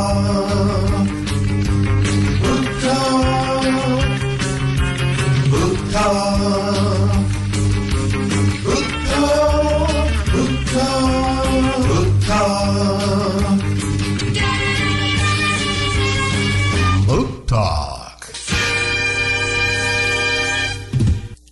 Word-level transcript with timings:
talk. 0.00 0.49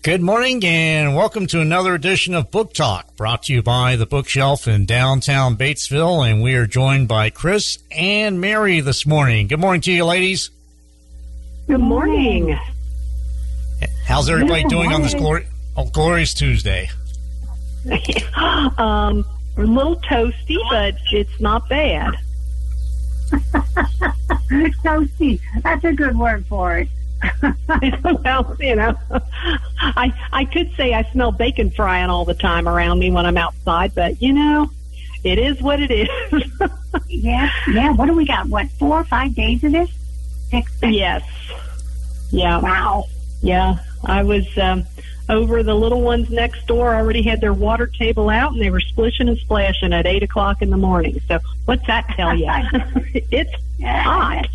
Good 0.09 0.23
morning 0.23 0.65
and 0.65 1.15
welcome 1.15 1.47
to 1.49 1.61
another 1.61 1.95
edition 1.95 2.33
of 2.33 2.51
Book 2.51 2.73
Talk 2.73 3.15
brought 3.15 3.43
to 3.43 3.53
you 3.53 3.63
by 3.63 3.97
the 3.97 4.07
Bookshelf 4.07 4.67
in 4.67 4.87
downtown 4.87 5.55
Batesville. 5.55 6.27
And 6.27 6.43
we 6.43 6.55
are 6.55 6.67
joined 6.67 7.09
by 7.09 7.29
Chris 7.29 7.77
and 7.91 8.41
Mary 8.41 8.81
this 8.81 9.05
morning. 9.05 9.49
Good 9.49 9.61
morning 9.61 9.83
to 9.83 9.93
you, 9.93 10.07
ladies. 10.07 10.49
Good 11.67 11.83
morning. 11.83 12.59
How's 14.07 14.31
everybody 14.31 14.63
Good 14.63 14.71
doing 14.71 14.95
on 14.95 15.03
this 15.03 15.13
glor- 15.13 15.45
oh, 15.77 15.91
glorious 15.91 16.33
Tuesday? 16.33 16.89
um, 18.79 19.27
a 19.59 19.63
little 19.63 19.97
toasty, 19.97 20.57
but 20.71 20.95
it's 21.13 21.39
not 21.39 21.69
bad. 21.69 22.15
Toasty. 24.83 25.39
That's 25.63 25.85
a 25.85 25.93
good 25.93 26.19
word 26.19 26.47
for 26.47 26.79
it. 26.79 26.89
well, 28.25 28.57
you 28.61 28.77
know, 28.77 28.97
I 29.81 30.13
I 30.33 30.45
could 30.45 30.73
say 30.77 30.95
I 30.95 31.03
smell 31.13 31.33
bacon 31.33 31.71
frying 31.71 32.11
all 32.11 32.25
the 32.25 32.35
time 32.35 32.69
around 32.69 32.99
me 32.99 33.11
when 33.11 33.27
I'm 33.27 33.37
outside, 33.37 33.95
but 33.95 34.21
you 34.23 34.33
know, 34.33 34.71
it 35.25 35.39
is 35.39 35.61
what 35.61 35.81
it 35.81 35.91
is. 35.91 36.09
Yeah, 37.09 37.51
yeah. 37.71 37.93
What 37.93 38.07
do 38.07 38.15
we 38.15 38.27
got? 38.27 38.49
What, 38.49 38.69
four 38.73 38.99
or 39.01 39.05
five 39.05 39.35
days 39.35 39.63
of 39.63 39.73
this? 39.73 39.91
Six? 40.51 40.73
yes. 40.83 41.23
Yeah. 42.31 42.61
Wow. 42.61 43.05
Yeah. 43.43 43.77
I 44.05 44.23
was 44.23 44.47
um, 44.59 44.85
over 45.29 45.63
the 45.63 45.75
little 45.75 46.01
ones 46.01 46.31
next 46.31 46.67
door 46.67 46.95
already 46.95 47.23
had 47.23 47.41
their 47.41 47.53
water 47.53 47.87
table 47.87 48.31
out 48.31 48.53
and 48.53 48.61
they 48.61 48.71
were 48.71 48.81
splishing 48.81 49.29
and 49.29 49.39
splashing 49.39 49.93
at 49.93 50.07
eight 50.07 50.23
o'clock 50.23 50.63
in 50.63 50.71
the 50.71 50.77
morning. 50.77 51.21
So 51.29 51.39
what's 51.67 51.87
that 51.87 52.09
tell 52.17 52.35
you? 52.35 52.47
it's 53.31 53.53
Yeah, 53.79 54.03
hot. 54.03 54.47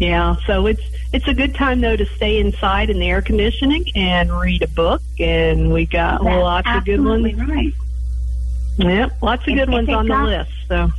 Yeah, 0.00 0.36
so 0.46 0.66
it's 0.66 0.82
it's 1.12 1.26
a 1.28 1.34
good 1.34 1.54
time 1.54 1.80
though 1.80 1.96
to 1.96 2.06
stay 2.16 2.38
inside 2.38 2.90
in 2.90 2.98
the 3.00 3.08
air 3.08 3.22
conditioning 3.22 3.84
and 3.94 4.32
read 4.32 4.62
a 4.62 4.68
book, 4.68 5.02
and 5.18 5.72
we 5.72 5.86
got 5.86 6.22
That's 6.22 6.36
lots 6.42 6.68
of 6.68 6.84
good 6.84 7.00
absolutely 7.00 7.34
ones. 7.34 7.48
Right. 7.50 7.72
Yep, 8.78 9.22
lots 9.22 9.42
of 9.42 9.48
If- 9.48 9.54
good 9.56 9.68
if 9.68 9.72
ones 9.72 9.88
on 9.88 10.06
the 10.08 10.16
list. 10.22 10.50
So 10.68 10.90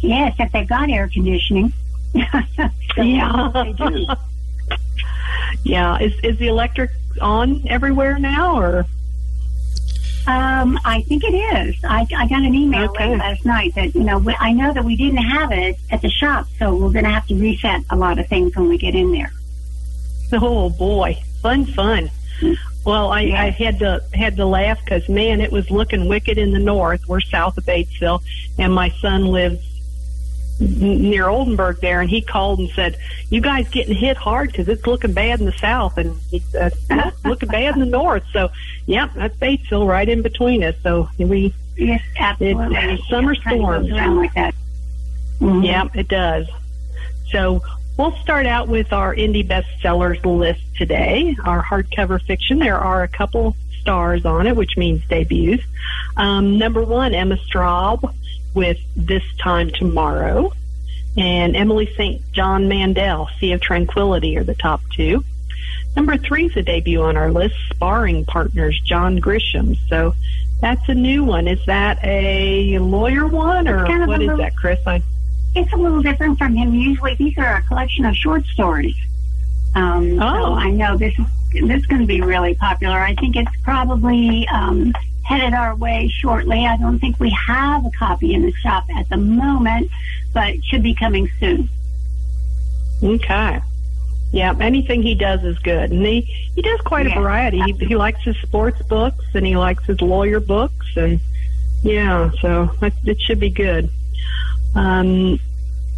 Yes, 0.00 0.36
if 0.38 0.52
they've 0.52 0.68
got 0.68 0.90
air 0.90 1.08
conditioning. 1.12 1.72
Yeah, 2.96 3.50
They 3.54 3.72
do. 3.72 4.06
yeah. 5.64 5.98
Is 5.98 6.12
is 6.24 6.38
the 6.38 6.48
electric 6.48 6.90
on 7.20 7.62
everywhere 7.68 8.18
now, 8.18 8.58
or 8.58 8.86
Um, 10.26 10.78
I 10.84 11.02
think 11.02 11.22
it 11.24 11.34
is. 11.34 11.76
I, 11.84 12.06
I 12.16 12.26
got 12.28 12.42
an 12.42 12.54
email 12.54 12.90
Okay. 12.90 13.16
last 13.16 13.44
night 13.46 13.74
that, 13.76 13.94
you 13.94 14.02
know, 14.04 14.18
we, 14.18 14.34
I 14.38 14.52
know 14.52 14.72
that 14.74 14.84
we 14.84 14.94
didn't 14.96 15.18
have 15.22 15.52
it 15.52 15.76
at 15.90 16.02
the 16.02 16.10
shop, 16.10 16.46
so 16.58 16.74
we're 16.74 16.90
going 16.90 17.04
to 17.06 17.10
have 17.10 17.26
to 17.28 17.34
reset 17.34 17.82
a 17.90 17.96
lot 17.96 18.18
of 18.18 18.26
things 18.28 18.54
when 18.56 18.68
we 18.68 18.76
get 18.78 18.94
in 18.94 19.10
there. 19.12 19.32
oh 20.32 20.70
boy, 20.70 21.20
fun, 21.42 21.64
fun. 21.66 22.10
Well, 22.84 23.10
I, 23.12 23.20
I 23.22 23.50
had 23.50 23.80
to 23.80 24.02
had 24.14 24.36
to 24.36 24.46
laugh 24.46 24.78
because 24.84 25.08
man, 25.08 25.40
it 25.40 25.52
was 25.52 25.70
looking 25.70 26.08
wicked 26.08 26.38
in 26.38 26.52
the 26.52 26.58
north. 26.58 27.06
We're 27.08 27.20
south 27.20 27.58
of 27.58 27.64
Batesville, 27.64 28.22
and 28.58 28.72
my 28.72 28.90
son 29.00 29.26
lives 29.26 29.64
near 30.60 31.28
Oldenburg 31.28 31.80
there, 31.80 32.00
and 32.00 32.10
he 32.10 32.20
called 32.22 32.58
and 32.60 32.70
said, 32.70 32.96
"You 33.30 33.40
guys 33.40 33.68
getting 33.68 33.94
hit 33.94 34.16
hard 34.16 34.50
because 34.50 34.68
it's 34.68 34.86
looking 34.86 35.12
bad 35.12 35.40
in 35.40 35.46
the 35.46 35.52
south, 35.52 35.98
and 35.98 36.18
it's 36.32 36.54
uh, 36.90 37.10
looking 37.24 37.48
bad 37.48 37.74
in 37.74 37.80
the 37.80 37.86
north." 37.86 38.24
So, 38.32 38.50
yep, 38.86 39.10
that's 39.14 39.36
Batesville 39.36 39.86
right 39.86 40.08
in 40.08 40.22
between 40.22 40.64
us. 40.64 40.74
So 40.82 41.08
we, 41.18 41.54
Yes, 41.76 42.02
absolutely. 42.18 42.76
It's 42.76 43.08
summer 43.08 43.34
Yeah, 43.34 43.40
storms. 43.40 43.90
around 43.92 44.16
like 44.16 44.34
that. 44.34 44.54
Mhm. 45.40 45.64
yeah, 45.64 45.84
it 45.94 46.08
does. 46.08 46.48
So 47.30 47.62
we'll 47.98 48.16
start 48.22 48.46
out 48.46 48.68
with 48.68 48.92
our 48.92 49.14
indie 49.14 49.46
bestsellers 49.46 50.24
list 50.24 50.60
today. 50.76 51.36
Our 51.44 51.62
hardcover 51.62 52.22
fiction. 52.22 52.60
There 52.60 52.78
are 52.78 53.02
a 53.02 53.08
couple 53.08 53.56
stars 53.80 54.24
on 54.24 54.46
it, 54.46 54.56
which 54.56 54.76
means 54.78 55.02
debuts. 55.08 55.64
Um, 56.16 56.56
number 56.58 56.82
one, 56.82 57.14
Emma 57.14 57.36
Straub 57.36 58.14
with 58.54 58.78
This 58.96 59.24
Time 59.38 59.70
Tomorrow. 59.70 60.52
And 61.16 61.56
Emily 61.56 61.92
St. 61.96 62.22
John 62.32 62.68
Mandel, 62.68 63.28
Sea 63.40 63.52
of 63.52 63.60
Tranquility 63.60 64.38
are 64.38 64.44
the 64.44 64.54
top 64.54 64.80
two. 64.94 65.24
Number 65.96 66.16
three 66.16 66.46
is 66.46 66.56
a 66.56 66.62
debut 66.62 67.02
on 67.02 67.16
our 67.16 67.32
list, 67.32 67.56
Sparring 67.70 68.24
Partners, 68.24 68.80
John 68.84 69.18
Grisham. 69.20 69.76
So 69.88 70.14
that's 70.60 70.88
a 70.88 70.94
new 70.94 71.24
one. 71.24 71.48
Is 71.48 71.58
that 71.66 71.98
a 72.04 72.78
lawyer 72.78 73.26
one 73.26 73.66
or 73.66 73.84
kind 73.84 74.02
of 74.02 74.08
what 74.08 74.20
is 74.22 74.28
little- 74.28 74.44
that, 74.44 74.54
Chris? 74.54 74.78
I, 74.86 75.02
It's 75.54 75.72
a 75.72 75.76
little 75.76 76.02
different 76.02 76.38
from 76.38 76.54
him. 76.54 76.74
Usually, 76.74 77.14
these 77.14 77.36
are 77.38 77.56
a 77.56 77.62
collection 77.62 78.04
of 78.04 78.14
short 78.16 78.44
stories. 78.46 78.96
Um, 79.74 80.18
Oh. 80.20 80.34
So 80.34 80.54
I 80.54 80.70
know 80.70 80.96
this 80.96 81.18
is 81.18 81.26
this 81.52 81.80
is 81.80 81.86
going 81.86 82.02
to 82.02 82.06
be 82.06 82.20
really 82.20 82.54
popular. 82.54 82.98
I 82.98 83.14
think 83.14 83.34
it's 83.36 83.50
probably 83.62 84.46
um, 84.48 84.92
headed 85.24 85.54
our 85.54 85.74
way 85.76 86.08
shortly. 86.08 86.66
I 86.66 86.76
don't 86.76 86.98
think 86.98 87.18
we 87.18 87.30
have 87.30 87.84
a 87.86 87.90
copy 87.98 88.34
in 88.34 88.42
the 88.42 88.52
shop 88.52 88.84
at 88.94 89.08
the 89.08 89.16
moment, 89.16 89.90
but 90.34 90.50
it 90.50 90.64
should 90.64 90.82
be 90.82 90.94
coming 90.94 91.28
soon. 91.40 91.68
Okay. 93.02 93.60
Yeah, 94.30 94.54
anything 94.60 95.02
he 95.02 95.14
does 95.14 95.42
is 95.42 95.58
good, 95.60 95.90
and 95.90 96.04
he 96.04 96.20
he 96.54 96.60
does 96.60 96.80
quite 96.82 97.06
a 97.06 97.14
variety. 97.14 97.60
He, 97.62 97.72
he 97.72 97.96
likes 97.96 98.22
his 98.22 98.36
sports 98.42 98.82
books, 98.82 99.24
and 99.34 99.46
he 99.46 99.56
likes 99.56 99.86
his 99.86 100.00
lawyer 100.02 100.38
books, 100.40 100.86
and 100.96 101.18
yeah, 101.82 102.30
so 102.42 102.66
that, 102.80 102.92
it 103.06 103.18
should 103.22 103.40
be 103.40 103.48
good. 103.48 103.88
Um, 104.74 105.38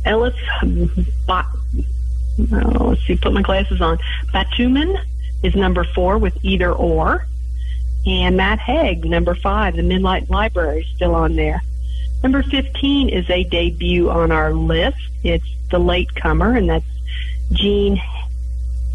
Ellis, 0.05 0.35
Ba- 1.27 1.47
oh, 2.53 2.89
let's 2.89 3.07
see, 3.07 3.17
put 3.17 3.33
my 3.33 3.43
glasses 3.43 3.81
on. 3.81 3.99
Batuman 4.33 4.97
is 5.43 5.55
number 5.55 5.85
four 5.95 6.19
with 6.19 6.37
either 6.43 6.73
or, 6.73 7.27
and 8.07 8.37
Matt 8.37 8.59
Haig, 8.61 9.05
number 9.05 9.35
five, 9.35 9.77
the 9.77 9.83
Midnight 9.83 10.31
Library, 10.31 10.81
is 10.81 10.87
still 10.97 11.15
on 11.15 11.37
there. 11.37 11.63
Number 12.23 12.43
15 12.43 13.09
is 13.09 13.29
a 13.31 13.45
debut 13.45 14.11
on 14.11 14.31
our 14.31 14.53
list. 14.53 14.99
It's 15.23 15.45
The 15.71 15.79
Latecomer, 15.79 16.57
and 16.57 16.69
that's 16.69 16.85
Jean 17.53 18.01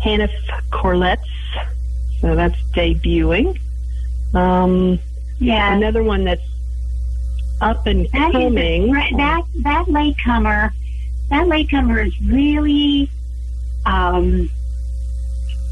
Hanff 0.04 0.32
Korelitz. 0.72 1.18
So 2.22 2.36
that's 2.36 2.60
debuting. 2.74 3.60
Um, 4.34 5.00
Yeah, 5.40 5.76
another 5.76 6.04
one 6.04 6.24
that's 6.24 6.42
up 7.62 7.86
and 7.86 8.08
that 8.12 8.32
coming. 8.32 8.92
right, 8.92 9.16
that 9.18 9.44
that 9.62 9.88
latecomer. 9.88 10.72
That 11.30 11.48
latecomer 11.48 12.00
is 12.02 12.14
really. 12.22 13.10
Um, 13.86 14.50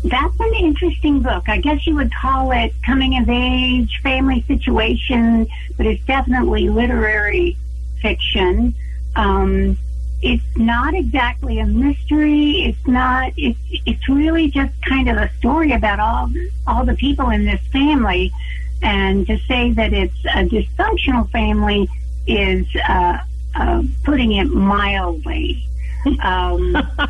that's 0.03 0.38
an 0.39 0.53
interesting 0.55 1.21
book. 1.21 1.47
I 1.47 1.59
guess 1.59 1.88
you 1.88 1.95
would 1.95 2.13
call 2.13 2.51
it 2.51 2.73
coming 2.85 3.17
of 3.17 3.29
age, 3.29 4.01
family 4.03 4.44
situation, 4.47 5.47
but 5.77 5.85
it's 5.85 6.03
definitely 6.05 6.69
literary 6.69 7.57
fiction. 8.01 8.75
Um, 9.15 9.77
it's 10.21 10.44
not 10.57 10.94
exactly 10.94 11.59
a 11.59 11.65
mystery. 11.65 12.65
It's 12.65 12.88
not. 12.88 13.33
It's 13.38 13.59
it's 13.85 14.07
really 14.07 14.50
just 14.50 14.73
kind 14.88 15.09
of 15.09 15.17
a 15.17 15.29
story 15.38 15.73
about 15.73 16.00
all 16.00 16.29
all 16.65 16.85
the 16.85 16.95
people 16.95 17.29
in 17.29 17.45
this 17.45 17.61
family, 17.71 18.31
and 18.83 19.25
to 19.27 19.38
say 19.47 19.71
that 19.71 19.94
it's 19.94 20.25
a 20.25 20.44
dysfunctional 20.44 21.29
family 21.31 21.88
is 22.27 22.67
uh, 22.88 23.18
uh, 23.56 23.81
putting 24.03 24.33
it 24.33 24.45
mildly. 24.45 25.63
Um, 26.21 26.75
uh, 26.75 27.07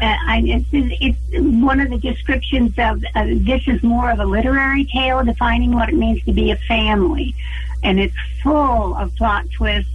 I, 0.00 0.40
it's, 0.46 0.68
it's 0.72 1.18
one 1.42 1.80
of 1.80 1.90
the 1.90 1.98
descriptions 1.98 2.78
of 2.78 3.02
uh, 3.16 3.24
this 3.38 3.66
is 3.66 3.82
more 3.82 4.08
of 4.08 4.20
a 4.20 4.24
literary 4.24 4.84
tale 4.84 5.24
defining 5.24 5.72
what 5.72 5.88
it 5.88 5.96
means 5.96 6.22
to 6.26 6.32
be 6.32 6.52
a 6.52 6.56
family, 6.56 7.34
and 7.82 7.98
it's 7.98 8.14
full 8.40 8.94
of 8.94 9.12
plot 9.16 9.46
twists, 9.52 9.90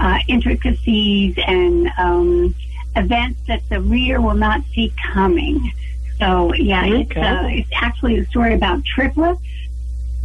uh, 0.00 0.18
intricacies, 0.28 1.34
and 1.46 1.90
um, 1.96 2.54
events 2.94 3.40
that 3.48 3.62
the 3.70 3.80
reader 3.80 4.20
will 4.20 4.34
not 4.34 4.60
see 4.74 4.92
coming. 5.14 5.72
So 6.18 6.52
yeah, 6.52 6.84
it's 6.84 7.10
Okay. 7.12 7.22
uh, 7.22 7.46
it's 7.46 7.70
actually 7.74 8.18
a 8.18 8.26
story 8.26 8.52
about 8.52 8.84
triplets 8.84 9.40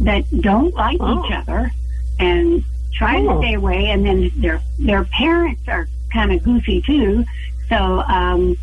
that 0.00 0.24
don't 0.40 0.74
like 0.74 0.94
each 0.94 1.00
Oh. 1.00 1.28
other 1.34 1.70
and 2.18 2.62
try 2.94 3.20
to 3.20 3.28
Oh. 3.28 3.40
stay 3.40 3.54
away, 3.54 3.90
and 3.90 4.04
then 4.04 4.30
their 4.36 4.60
their 4.78 5.04
parents 5.04 5.62
are 5.68 5.88
kind 6.12 6.32
of 6.32 6.42
goofy 6.42 6.80
too. 6.82 7.24
So 7.68 8.00
um, 8.02 8.56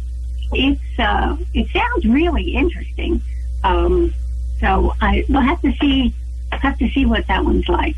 it's 0.53 0.81
uh, 0.99 1.35
it 1.53 1.67
sounds 1.71 2.05
really 2.05 2.55
interesting. 2.55 3.21
Um, 3.63 4.13
so 4.59 4.93
I 5.01 5.25
we'll 5.29 5.41
have 5.41 5.61
to 5.61 5.73
see 5.81 6.13
have 6.51 6.77
to 6.79 6.89
see 6.89 7.05
what 7.05 7.27
that 7.27 7.43
one's 7.43 7.67
like. 7.67 7.95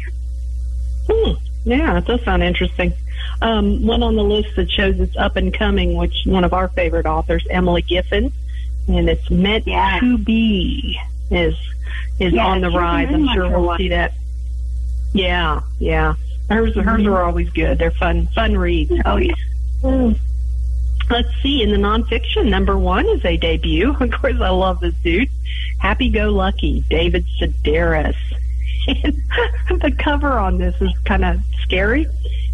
Hmm. 1.10 1.33
Yeah, 1.66 1.98
it 1.98 2.06
does 2.06 2.24
sound 2.24 2.44
interesting. 2.44 2.94
um, 3.42 3.86
one 3.86 4.01
on 4.04 4.16
the 4.16 4.24
list 4.24 4.56
that 4.56 4.69
shows 4.72 5.00
it's 5.00 5.16
up 5.18 5.36
and 5.36 5.54
coming, 5.54 5.95
which 5.95 6.16
one 6.25 6.44
of 6.44 6.54
our 6.54 6.69
favorite 6.69 7.06
authors, 7.06 7.45
Emily 7.50 7.81
Giffin, 7.83 8.31
and 8.88 9.10
it's 9.10 9.30
meant 9.30 9.68
Yeah. 9.68 10.00
to 10.00 10.18
be 10.18 10.98
is 11.30 11.56
is 12.19 12.34
Yeah, 12.34 12.45
on 12.45 12.62
the 12.62 12.69
rise. 12.72 13.10
I'm 13.12 13.28
sure 13.34 13.50
we'll 13.60 13.78
see 13.78 13.89
that. 13.89 14.13
Yeah, 15.13 15.62
yeah. 15.80 16.16
Hers 16.50 16.75
hers 16.75 17.01
Mhm. 17.01 17.07
are 17.07 17.24
always 17.24 17.50
good. 17.50 17.78
They're 17.78 17.92
fun 17.92 18.28
fun 18.36 18.56
reads. 18.57 18.92
Oh 19.06 19.18
yeah. 19.18 19.34
Let's 21.10 21.30
see. 21.42 21.62
In 21.63 21.72
the 21.72 21.78
nonfiction, 21.78 22.50
number 22.50 22.78
one 22.78 23.06
is 23.07 23.24
a 23.24 23.38
debut. 23.38 23.95
Of 24.00 24.12
course, 24.12 24.39
I 24.42 24.50
love 24.50 24.80
this 24.81 24.94
dude. 25.04 25.30
Happy 25.80 26.10
Go 26.10 26.30
Lucky, 26.30 26.84
David 26.89 27.25
Sedaris. 27.39 28.16
And 28.88 29.22
the 29.81 29.92
cover 29.92 30.33
on 30.40 30.57
this 30.57 30.75
is 30.81 30.92
kind 31.06 31.24
of 31.25 31.40
scary. 31.63 32.07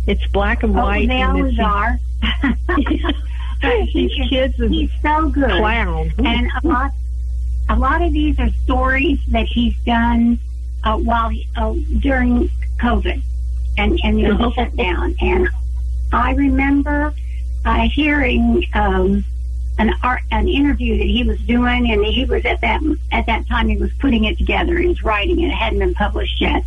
It's 0.08 0.26
black 0.28 0.64
and 0.64 0.78
Oh, 0.78 0.84
white. 0.84 1.08
they 1.08 1.22
and 1.22 1.32
always 1.38 1.60
are. 1.60 2.00
these 3.94 4.12
kids 4.30 4.60
and 4.60 4.74
He's 4.74 4.90
so 5.02 5.30
good. 5.30 5.50
clown. 5.50 6.12
and 6.20 6.48
a 6.64 6.68
lot 6.68 6.92
a 7.70 7.76
lot 7.76 8.02
of 8.02 8.14
these 8.14 8.38
are 8.40 8.50
stories 8.64 9.20
that 9.30 9.46
he's 9.46 9.76
done 9.86 10.40
uh, 10.84 10.98
while 10.98 11.30
he, 11.30 11.48
uh, 11.56 11.74
during 12.00 12.50
COVID 12.80 13.22
and 13.78 14.00
and 14.04 14.20
you 14.20 14.28
know, 14.28 14.38
the 14.38 14.52
shutdown. 14.54 15.16
And 15.22 15.50
I 16.12 16.34
remember 16.34 17.14
uh, 17.66 17.88
hearing 17.90 18.66
um, 18.74 19.24
an 19.80 19.94
art, 20.04 20.22
an 20.32 20.48
interview 20.48 20.98
that 20.98 21.08
he 21.08 21.24
was 21.24 21.40
doing, 21.42 21.92
and 21.92 22.06
he 22.06 22.26
was 22.26 22.46
at 22.46 22.62
that 22.62 22.82
at 23.12 23.26
that 23.26 23.48
time 23.48 23.68
he 23.68 23.78
was 23.78 23.92
putting 24.00 24.26
it 24.26 24.38
together. 24.38 24.78
He 24.78 24.88
was 24.88 25.04
writing 25.04 25.40
it; 25.40 25.48
it 25.48 25.54
hadn't 25.54 25.80
been 25.80 25.94
published 25.94 26.40
yet. 26.42 26.64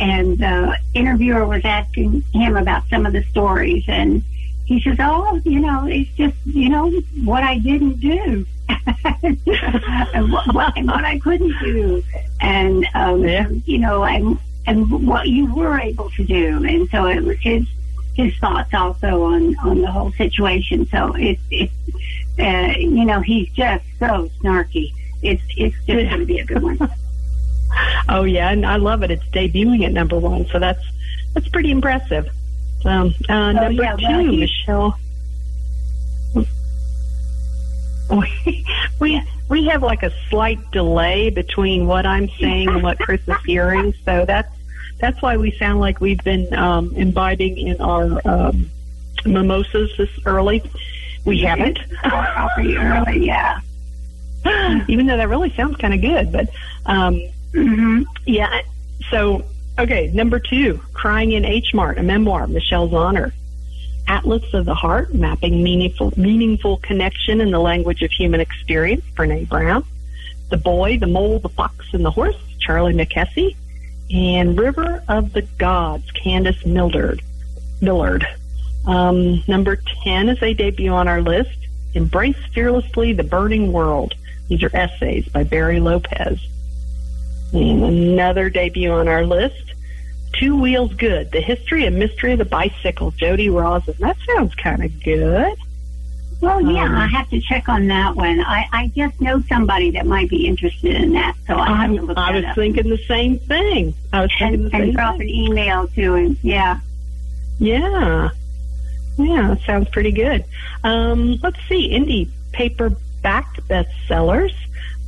And 0.00 0.38
the 0.38 0.78
interviewer 0.94 1.46
was 1.46 1.64
asking 1.64 2.22
him 2.32 2.56
about 2.56 2.88
some 2.88 3.04
of 3.04 3.12
the 3.12 3.22
stories, 3.24 3.84
and 3.86 4.22
he 4.64 4.80
says, 4.80 4.96
"Oh, 4.98 5.40
you 5.44 5.60
know, 5.60 5.86
it's 5.86 6.10
just 6.16 6.36
you 6.46 6.70
know 6.70 6.90
what 7.24 7.42
I 7.42 7.58
didn't 7.58 8.00
do." 8.00 8.46
And, 9.22 10.32
what, 10.32 10.54
what, 10.54 10.76
and 10.76 10.86
what 10.86 11.04
I 11.04 11.18
couldn't 11.18 11.54
do, 11.60 12.02
and 12.40 12.86
um, 12.94 13.24
Yeah. 13.24 13.48
you 13.64 13.78
know, 13.78 14.04
and 14.04 14.38
and 14.66 15.06
what 15.06 15.28
you 15.28 15.52
were 15.54 15.78
able 15.78 16.10
to 16.10 16.24
do, 16.24 16.64
and 16.64 16.88
so 16.90 17.06
it 17.06 17.22
was 17.22 17.38
his 17.40 17.66
his 18.14 18.36
thoughts 18.38 18.72
also 18.74 19.24
on 19.24 19.56
on 19.58 19.80
the 19.80 19.90
whole 19.90 20.12
situation. 20.12 20.86
So 20.88 21.14
it's 21.16 21.40
it's 21.50 21.72
uh, 22.38 22.72
you 22.78 23.04
know 23.04 23.20
he's 23.20 23.48
just 23.50 23.84
so 23.98 24.28
snarky. 24.40 24.92
It's 25.22 25.42
it's 25.56 25.74
just 25.86 25.86
going 26.08 26.20
to 26.20 26.26
be 26.26 26.38
a 26.38 26.44
good 26.44 26.62
one. 26.62 26.78
Oh 28.08 28.24
yeah, 28.24 28.50
and 28.50 28.66
I 28.66 28.76
love 28.76 29.02
it. 29.02 29.10
It's 29.10 29.24
debuting 29.32 29.82
at 29.86 29.92
number 29.92 30.18
one, 30.18 30.46
so 30.48 30.58
that's 30.58 30.84
that's 31.32 31.48
pretty 31.48 31.70
impressive. 31.70 32.28
Um, 32.84 33.14
uh, 33.30 33.52
number 33.52 33.82
yeah, 33.82 33.96
two, 33.96 34.02
well, 34.06 34.24
Michelle. 34.24 34.98
We, 38.44 38.66
we 39.00 39.22
we 39.48 39.66
have 39.66 39.82
like 39.82 40.02
a 40.02 40.12
slight 40.28 40.58
delay 40.70 41.30
between 41.30 41.86
what 41.86 42.04
I'm 42.04 42.28
saying 42.28 42.68
and 42.68 42.82
what 42.82 42.98
Chris 42.98 43.20
is 43.26 43.36
hearing, 43.46 43.94
so 44.04 44.24
that's 44.26 44.54
that's 44.98 45.20
why 45.22 45.36
we 45.36 45.50
sound 45.52 45.80
like 45.80 46.00
we've 46.00 46.22
been 46.22 46.52
um, 46.54 46.92
imbibing 46.94 47.58
in 47.58 47.80
our 47.80 48.20
um, 48.24 48.70
mimosas 49.24 49.90
this 49.96 50.10
early. 50.26 50.62
We 51.24 51.40
haven't, 51.40 51.78
I'll 52.04 52.50
early, 52.58 53.26
yeah. 53.26 53.60
even 54.88 55.06
though 55.06 55.16
that 55.16 55.28
really 55.28 55.54
sounds 55.54 55.76
kind 55.76 55.94
of 55.94 56.00
good. 56.00 56.32
But 56.32 56.48
um, 56.86 57.20
hmm 57.52 58.02
Yeah. 58.26 58.62
So, 59.10 59.44
okay, 59.78 60.10
number 60.12 60.38
two, 60.38 60.80
Crying 60.92 61.32
in 61.32 61.44
H 61.44 61.74
Mart, 61.74 61.98
a 61.98 62.02
memoir, 62.02 62.46
Michelle 62.46 62.88
Zauner. 62.88 63.32
Atlas 64.08 64.54
of 64.54 64.64
the 64.64 64.74
Heart, 64.74 65.14
mapping 65.14 65.62
meaningful, 65.62 66.12
meaningful 66.16 66.78
connection 66.78 67.40
in 67.40 67.50
the 67.50 67.58
language 67.58 68.02
of 68.02 68.10
human 68.10 68.40
experience, 68.40 69.04
Brene 69.14 69.48
Brown. 69.48 69.84
The 70.50 70.56
Boy, 70.56 70.98
the 70.98 71.06
Mole, 71.06 71.38
the 71.38 71.48
Fox, 71.48 71.86
and 71.92 72.04
the 72.04 72.10
Horse, 72.10 72.36
Charlie 72.58 72.94
Mackesy. 72.94 73.56
And 74.12 74.58
River 74.58 75.02
of 75.08 75.32
the 75.32 75.42
Gods, 75.42 76.10
Candace 76.10 76.66
Mildred. 76.66 77.22
Millard. 77.80 78.26
Um, 78.86 79.42
number 79.46 79.76
10 80.04 80.28
is 80.28 80.42
a 80.42 80.54
debut 80.54 80.90
on 80.90 81.08
our 81.08 81.22
list, 81.22 81.56
Embrace 81.94 82.36
Fearlessly 82.52 83.12
the 83.12 83.22
Burning 83.22 83.72
World. 83.72 84.14
These 84.48 84.62
are 84.62 84.74
essays 84.74 85.28
by 85.28 85.44
Barry 85.44 85.80
Lopez. 85.80 86.40
And 87.52 87.84
another 87.84 88.50
debut 88.50 88.90
on 88.90 89.08
our 89.08 89.24
list, 89.24 89.71
Two 90.42 90.60
Wheels 90.60 90.92
Good, 90.94 91.30
The 91.30 91.40
History 91.40 91.86
and 91.86 91.96
Mystery 92.00 92.32
of 92.32 92.38
the 92.40 92.44
Bicycle, 92.44 93.12
Jody 93.12 93.48
Rosen. 93.48 93.94
That 94.00 94.16
sounds 94.34 94.52
kind 94.56 94.82
of 94.82 95.00
good. 95.04 95.54
Well, 96.40 96.60
yeah, 96.60 96.86
Um, 96.86 96.96
I 96.96 97.06
have 97.06 97.30
to 97.30 97.40
check 97.40 97.68
on 97.68 97.86
that 97.86 98.16
one. 98.16 98.40
I, 98.40 98.66
I 98.72 98.88
just 98.88 99.20
know 99.20 99.40
somebody 99.48 99.92
that 99.92 100.04
might 100.04 100.28
be 100.28 100.48
interested 100.48 100.96
in 100.96 101.12
that, 101.12 101.36
so 101.46 101.56
I 101.56 101.76
have 101.76 101.94
to 101.94 102.02
look 102.02 102.18
I 102.18 102.32
that 102.32 102.34
was 102.38 102.44
up. 102.46 102.56
thinking 102.56 102.90
the 102.90 102.98
same 103.06 103.38
thing. 103.38 103.94
I 104.12 104.22
was 104.22 104.32
thinking 104.36 104.64
and, 104.64 104.72
the 104.72 104.76
and 104.78 104.92
drop 104.94 105.18
thing. 105.18 105.28
an 105.28 105.28
email 105.28 105.86
to 105.86 106.14
him. 106.16 106.36
Yeah. 106.42 106.80
Yeah. 107.60 108.30
Yeah, 109.18 109.46
that 109.54 109.60
sounds 109.64 109.90
pretty 109.90 110.10
good. 110.10 110.44
Um, 110.82 111.38
let's 111.44 111.60
see, 111.68 111.90
indie 111.90 112.28
paperback 112.50 113.46
bestsellers. 113.68 114.52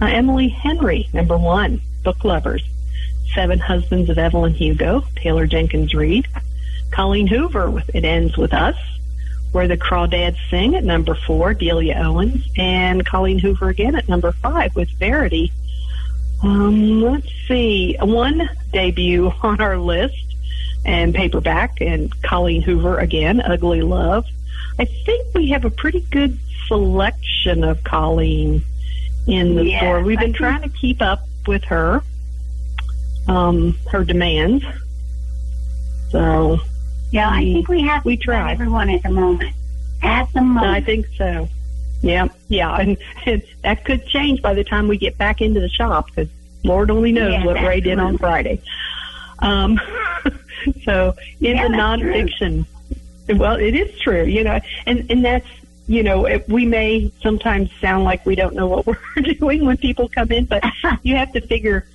Uh, 0.01 0.05
Emily 0.07 0.47
Henry, 0.47 1.09
number 1.13 1.37
one, 1.37 1.81
Book 2.05 2.23
Lovers. 2.23 2.63
Seven 3.35 3.59
Husbands 3.59 4.11
of 4.11 4.19
Evelyn 4.19 4.55
Hugo, 4.55 5.05
Taylor 5.17 5.47
Jenkins 5.47 5.95
Reid. 5.95 6.27
Colleen 6.91 7.27
Hoover 7.27 7.69
with 7.71 7.95
It 7.95 8.05
Ends 8.05 8.37
With 8.37 8.55
Us. 8.55 8.77
Where 9.53 9.69
the 9.69 9.77
Crawdads 9.77 10.37
Sing 10.51 10.75
at 10.75 10.85
number 10.85 11.15
four, 11.15 11.55
Delia 11.55 11.97
Owens. 11.97 12.45
And 12.57 13.05
Colleen 13.05 13.39
Hoover 13.39 13.69
again 13.69 13.97
at 13.97 14.09
number 14.09 14.33
five 14.33 14.75
with 14.75 14.89
Verity. 14.99 15.53
Um, 16.43 17.01
let's 17.01 17.31
see, 17.49 17.97
one 18.01 18.49
debut 18.73 19.33
on 19.43 19.61
our 19.61 19.79
list 19.79 20.35
and 20.85 21.15
paperback 21.15 21.81
and 21.81 22.13
Colleen 22.23 22.63
Hoover 22.63 22.99
again, 22.99 23.41
Ugly 23.41 23.83
Love. 23.83 24.27
I 24.79 24.85
think 24.85 25.35
we 25.35 25.49
have 25.51 25.65
a 25.65 25.71
pretty 25.71 26.01
good 26.11 26.39
selection 26.67 27.65
of 27.65 27.83
Colleen 27.85 28.63
in 29.27 29.55
the 29.55 29.67
Yes, 29.67 29.81
store. 29.81 30.03
We've 30.03 30.19
been 30.19 30.33
trying 30.35 30.63
to 30.63 30.69
keep 30.69 31.01
up 31.01 31.21
with 31.47 31.65
her, 31.65 32.03
um, 33.29 33.77
her 33.91 34.05
demands. 34.05 34.65
So 36.11 36.59
Yeah, 37.11 37.29
I 37.31 37.41
think 37.43 37.69
we 37.69 37.83
have 37.83 38.05
We 38.05 38.17
to 38.17 38.23
try. 38.23 38.41
try 38.43 38.53
everyone 38.53 38.91
at 38.91 39.03
the 39.03 39.11
moment. 39.11 39.55
At 40.03 40.33
the 40.33 40.43
moment, 40.43 40.67
I 40.67 40.81
think 40.81 41.07
so. 41.17 41.49
Yeah, 42.03 42.29
yeah, 42.49 42.75
and, 42.81 42.97
and 43.27 43.43
that 43.63 43.85
could 43.85 44.07
change 44.07 44.43
by 44.43 44.55
the 44.55 44.65
time 44.65 44.89
we 44.89 44.99
get 44.99 45.17
back 45.17 45.41
into 45.41 45.61
the 45.61 45.69
shop 45.69 46.07
because 46.09 46.29
Lord 46.63 46.91
only 46.91 47.13
knows 47.13 47.33
Yes, 47.33 47.47
what 47.47 47.57
Ray 47.63 47.81
did 47.81 47.99
on. 47.99 48.19
Friday. 48.19 48.61
Um, 49.41 49.81
so 50.85 51.15
in 51.41 51.57
Yeah, 51.57 51.69
the 51.69 51.77
that's 51.77 52.01
true. 52.01 52.13
nonfiction, 52.13 53.39
well, 53.39 53.57
it 53.57 53.75
is 53.75 53.99
true, 54.01 54.25
you 54.25 54.45
know, 54.45 54.61
and 54.87 55.11
and 55.11 55.25
that's 55.25 55.47
you 55.87 56.03
know 56.03 56.25
it, 56.27 56.49
we 56.49 56.65
may 56.67 57.11
sometimes 57.23 57.71
sound 57.81 58.05
like 58.05 58.25
we 58.27 58.35
don't 58.35 58.55
know 58.55 58.67
what 58.67 58.87
we're 58.87 58.97
doing 59.35 59.65
when 59.65 59.77
people 59.79 60.09
come 60.09 60.31
in, 60.31 60.45
but 60.45 60.63
you 61.03 61.17
have 61.17 61.33
to 61.33 61.41
figure. 61.41 61.87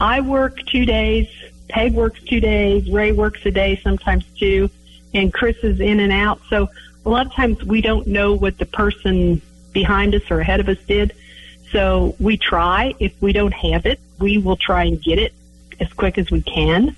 I 0.00 0.20
work 0.20 0.58
two 0.66 0.84
days. 0.84 1.28
Peg 1.68 1.92
works 1.94 2.20
two 2.22 2.40
days. 2.40 2.90
Ray 2.90 3.12
works 3.12 3.40
a 3.44 3.50
day, 3.50 3.78
sometimes 3.82 4.24
two, 4.38 4.70
and 5.14 5.32
Chris 5.32 5.56
is 5.62 5.80
in 5.80 6.00
and 6.00 6.12
out. 6.12 6.40
So 6.48 6.68
a 7.04 7.08
lot 7.10 7.26
of 7.26 7.32
times 7.32 7.62
we 7.64 7.80
don't 7.80 8.06
know 8.06 8.34
what 8.34 8.58
the 8.58 8.66
person 8.66 9.42
behind 9.72 10.14
us 10.14 10.22
or 10.30 10.40
ahead 10.40 10.60
of 10.60 10.68
us 10.68 10.78
did. 10.86 11.14
So 11.72 12.16
we 12.18 12.36
try. 12.38 12.94
If 12.98 13.12
we 13.20 13.32
don't 13.32 13.52
have 13.52 13.84
it, 13.86 14.00
we 14.18 14.38
will 14.38 14.56
try 14.56 14.84
and 14.84 15.02
get 15.02 15.18
it 15.18 15.34
as 15.80 15.92
quick 15.92 16.16
as 16.16 16.30
we 16.30 16.40
can. 16.42 16.96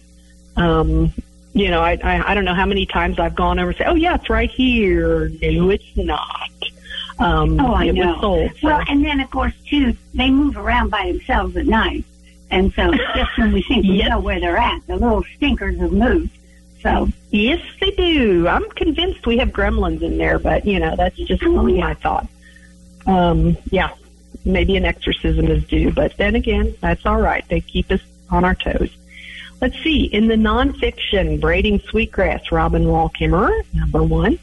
Um, 0.57 1.13
you 1.53 1.69
know, 1.71 1.81
I, 1.81 1.99
I 2.05 2.31
I 2.31 2.35
don't 2.35 2.45
know 2.45 2.55
how 2.55 2.67
many 2.67 2.87
times 2.87 3.19
I've 3.19 3.35
gone 3.35 3.59
over 3.59 3.71
and 3.71 3.79
say, 3.79 3.85
"Oh 3.87 3.97
yeah, 3.97 4.15
it's 4.15 4.31
right 4.31 4.51
here." 4.51 5.29
No, 5.43 5.71
it's 5.71 5.97
not. 5.97 6.51
Um, 7.19 7.59
Oh, 7.61 7.73
I 7.75 7.87
it 7.87 7.95
know. 7.95 8.13
was 8.13 8.21
sold. 8.21 8.51
So. 8.61 8.69
Well, 8.69 8.85
and 8.89 9.05
then 9.05 9.19
of 9.21 9.31
course 9.31 9.53
too, 9.69 9.97
they 10.15 10.31
move 10.31 10.57
around 10.57 10.91
by 10.91 11.11
themselves 11.11 11.57
at 11.57 11.67
night, 11.67 12.05
and 12.51 12.73
so 12.75 12.93
just 13.15 13.37
when 13.39 13.53
we 13.53 13.63
think 13.63 13.85
we 13.87 13.99
Yep. 13.99 14.09
know 14.11 14.21
where 14.21 14.41
they're 14.41 14.57
at, 14.59 14.87
the 14.87 14.97
little 14.97 15.25
stinkers 15.37 15.79
have 15.79 15.93
moved. 15.93 16.31
So 16.83 17.09
Yes, 17.31 17.61
they 17.81 17.91
do. 17.93 18.49
I'm 18.49 18.69
convinced 18.71 19.27
we 19.27 19.39
have 19.39 19.51
gremlins 19.51 20.03
in 20.03 20.19
there, 20.19 20.39
but 20.39 20.67
you 20.67 20.79
know 20.81 20.97
that's 20.97 21.17
just 21.17 21.43
Oh, 21.45 21.67
yeah. 21.67 21.81
my 21.81 21.95
thought. 21.95 22.27
Um, 23.07 23.57
yeah, 23.71 23.91
maybe 24.45 24.77
an 24.77 24.85
exorcism 24.85 25.47
is 25.47 25.65
due, 25.65 25.93
but 25.93 26.17
then 26.17 26.35
again, 26.35 26.75
that's 26.81 27.07
all 27.07 27.21
right. 27.21 27.45
They 27.49 27.61
keep 27.61 27.91
us 27.91 28.01
on 28.31 28.45
our 28.45 28.55
toes. 28.55 28.91
Let's 29.61 29.79
see. 29.83 30.05
In 30.05 30.27
the 30.29 30.37
nonfiction, 30.37 31.41
Braiding 31.41 31.81
Sweetgrass, 31.81 32.51
Robin 32.51 32.87
Wall 32.89 33.11
Kimmerer, 33.11 33.63
number 33.75 34.03
one. 34.03 34.39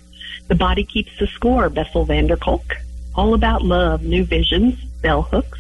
The 0.48 0.56
Body 0.56 0.84
Keeps 0.84 1.12
the 1.20 1.28
Score, 1.28 1.70
Bessel 1.70 2.06
van 2.06 2.28
der 2.28 2.38
Kolk. 2.38 2.76
All 3.16 3.34
About 3.34 3.64
Love, 3.64 4.04
New 4.04 4.24
Visions, 4.24 4.76
Bell 5.02 5.24
Hooks. 5.24 5.60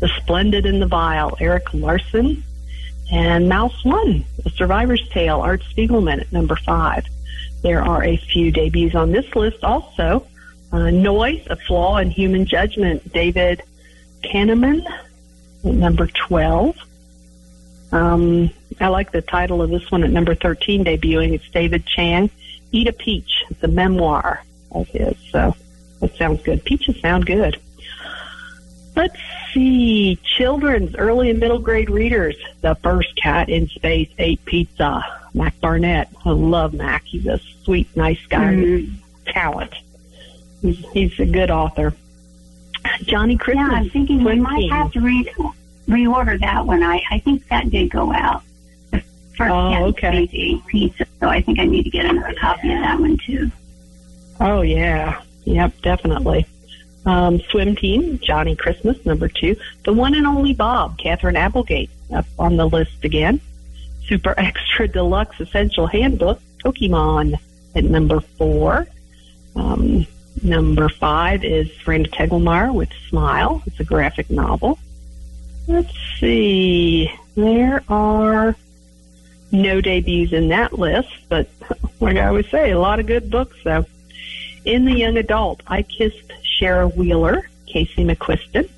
The 0.00 0.08
Splendid 0.20 0.66
and 0.66 0.82
the 0.82 0.86
Vile, 0.86 1.36
Erik 1.40 1.72
Larson. 1.72 2.42
And 3.12 3.50
Maus 3.50 3.84
One, 3.84 4.24
The 4.42 4.50
Survivor's 4.50 5.06
Tale, 5.10 5.40
Art 5.40 5.62
Spiegelman 5.70 6.20
at 6.20 6.32
number 6.32 6.56
five. 6.56 7.04
there 7.62 7.82
are 7.82 8.02
a 8.02 8.16
few 8.16 8.50
debuts 8.50 8.94
on 8.94 9.12
this 9.12 9.34
list 9.34 9.62
also. 9.62 10.26
Uh, 10.72 10.90
Noise, 10.90 11.46
A 11.48 11.56
Flaw 11.56 11.98
in 11.98 12.10
Human 12.10 12.46
Judgment, 12.46 13.12
David 13.12 13.62
Kahneman, 14.22 14.84
number 15.62 16.06
12. 16.06 16.76
Um, 17.92 18.50
I 18.80 18.88
like 18.88 19.12
the 19.12 19.22
title 19.22 19.62
of 19.62 19.70
this 19.70 19.88
one 19.90 20.02
at 20.02 20.10
number 20.10 20.34
13 20.34 20.84
debuting. 20.84 21.32
It's 21.32 21.48
David 21.50 21.86
Chang, 21.86 22.28
Eat 22.72 22.88
a 22.88 22.92
Peach. 22.92 23.44
A 23.62 23.68
memoir 23.68 24.42
of 24.72 24.88
his. 24.88 25.16
So 25.30 25.54
that 26.00 26.16
sounds 26.16 26.42
good. 26.42 26.64
Peaches 26.64 27.00
sound 27.00 27.24
good. 27.24 27.58
Let's 28.96 29.16
see. 29.52 30.16
Children's 30.24 30.94
early 30.96 31.30
and 31.30 31.40
middle 31.40 31.58
grade 31.58 31.90
readers. 31.90 32.36
The 32.60 32.74
first 32.76 33.14
cat 33.20 33.48
in 33.48 33.68
space 33.68 34.08
ate 34.18 34.44
pizza. 34.44 35.02
Mac 35.34 35.58
Barnett. 35.60 36.08
I 36.24 36.30
love 36.30 36.74
Mac. 36.74 37.02
He's 37.04 37.26
a 37.26 37.38
sweet, 37.64 37.88
nice 37.96 38.24
guy. 38.28 38.54
Mhm. 38.54 38.92
Talent. 39.26 39.74
He's, 40.62 40.78
he's 40.92 41.18
a 41.20 41.26
good 41.26 41.50
author. 41.50 41.92
Johnnie 43.02 43.36
Christmas. 43.36 43.68
Yeah, 43.68 43.76
I'm 43.78 43.90
thinking 43.90 44.22
we 44.22 44.36
might 44.36 44.70
have 44.70 44.92
to 44.92 45.00
re- 45.00 45.28
reorder 45.88 46.38
that 46.40 46.64
one. 46.66 46.82
I, 46.82 47.02
I 47.10 47.18
think 47.18 47.48
that 47.48 47.70
did 47.70 47.90
go 47.90 48.12
out. 48.12 48.42
The 48.92 49.00
first 49.36 49.50
Oh, 49.52 49.70
Cat 49.70 49.82
in 49.82 49.84
okay. 49.88 50.26
Space 50.26 50.30
ate 50.34 50.66
pizza, 50.66 51.06
so 51.18 51.28
I 51.28 51.40
think 51.40 51.58
I 51.58 51.64
need 51.64 51.82
to 51.84 51.90
get 51.90 52.04
another 52.04 52.34
copy 52.34 52.72
of 52.72 52.80
that 52.80 53.00
one 53.00 53.18
too. 53.18 53.50
Oh 54.40 54.60
yeah, 54.62 55.22
yep, 55.44 55.72
definitely. 55.82 56.46
Um, 57.06 57.40
swim 57.50 57.76
team, 57.76 58.18
Johnnie 58.20 58.56
Christmas, 58.56 59.04
number 59.04 59.28
two. 59.28 59.56
The 59.84 59.92
one 59.92 60.14
and 60.14 60.26
only 60.26 60.54
Bob, 60.54 60.98
Katherine 60.98 61.36
Applegate, 61.36 61.90
up 62.12 62.24
on 62.38 62.56
the 62.56 62.66
list 62.66 63.04
again. 63.04 63.40
Super 64.06 64.34
extra 64.38 64.88
deluxe 64.88 65.38
essential 65.40 65.86
handbook, 65.86 66.40
Pokemon, 66.64 67.34
at 67.74 67.84
number 67.84 68.20
four. 68.20 68.86
Um, 69.54 70.06
number 70.42 70.88
five 70.88 71.44
is 71.44 71.70
Brenda 71.84 72.08
Tegelmar 72.08 72.72
with 72.72 72.90
Smile. 73.08 73.62
It's 73.66 73.80
a 73.80 73.84
graphic 73.84 74.30
novel. 74.30 74.78
Let's 75.66 75.94
see. 76.18 77.12
There 77.36 77.82
are 77.88 78.54
no 79.50 79.80
debuts 79.80 80.32
in 80.32 80.48
that 80.48 80.78
list, 80.78 81.14
but 81.28 81.48
like 82.00 82.16
I 82.16 82.26
always 82.26 82.48
say, 82.50 82.70
a 82.70 82.78
lot 82.78 83.00
of 83.00 83.06
good 83.06 83.30
books 83.30 83.56
though. 83.64 83.86
In 84.64 84.84
the 84.84 84.94
young 84.94 85.16
adult, 85.16 85.62
I 85.66 85.82
kissed 85.82 86.32
Shara 86.60 86.94
Wheeler, 86.94 87.48
Casey 87.66 88.04
McQuiston, 88.04 88.68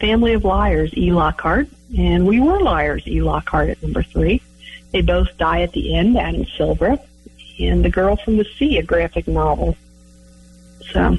Family 0.00 0.34
of 0.34 0.44
Liars, 0.44 0.96
E. 0.96 1.12
Lockhart, 1.12 1.68
and 1.96 2.26
We 2.26 2.40
Were 2.40 2.60
Liars, 2.60 3.06
E. 3.06 3.20
Lockhart 3.20 3.70
at 3.70 3.82
number 3.82 4.02
three. 4.02 4.42
They 4.92 5.00
both 5.00 5.36
die 5.38 5.62
at 5.62 5.72
the 5.72 5.94
end, 5.94 6.16
Adam 6.16 6.46
Silver, 6.56 6.98
and 7.58 7.84
The 7.84 7.90
Girl 7.90 8.16
from 8.16 8.36
the 8.36 8.46
Sea, 8.58 8.78
a 8.78 8.82
graphic 8.82 9.26
novel. 9.26 9.76
So, 10.92 11.18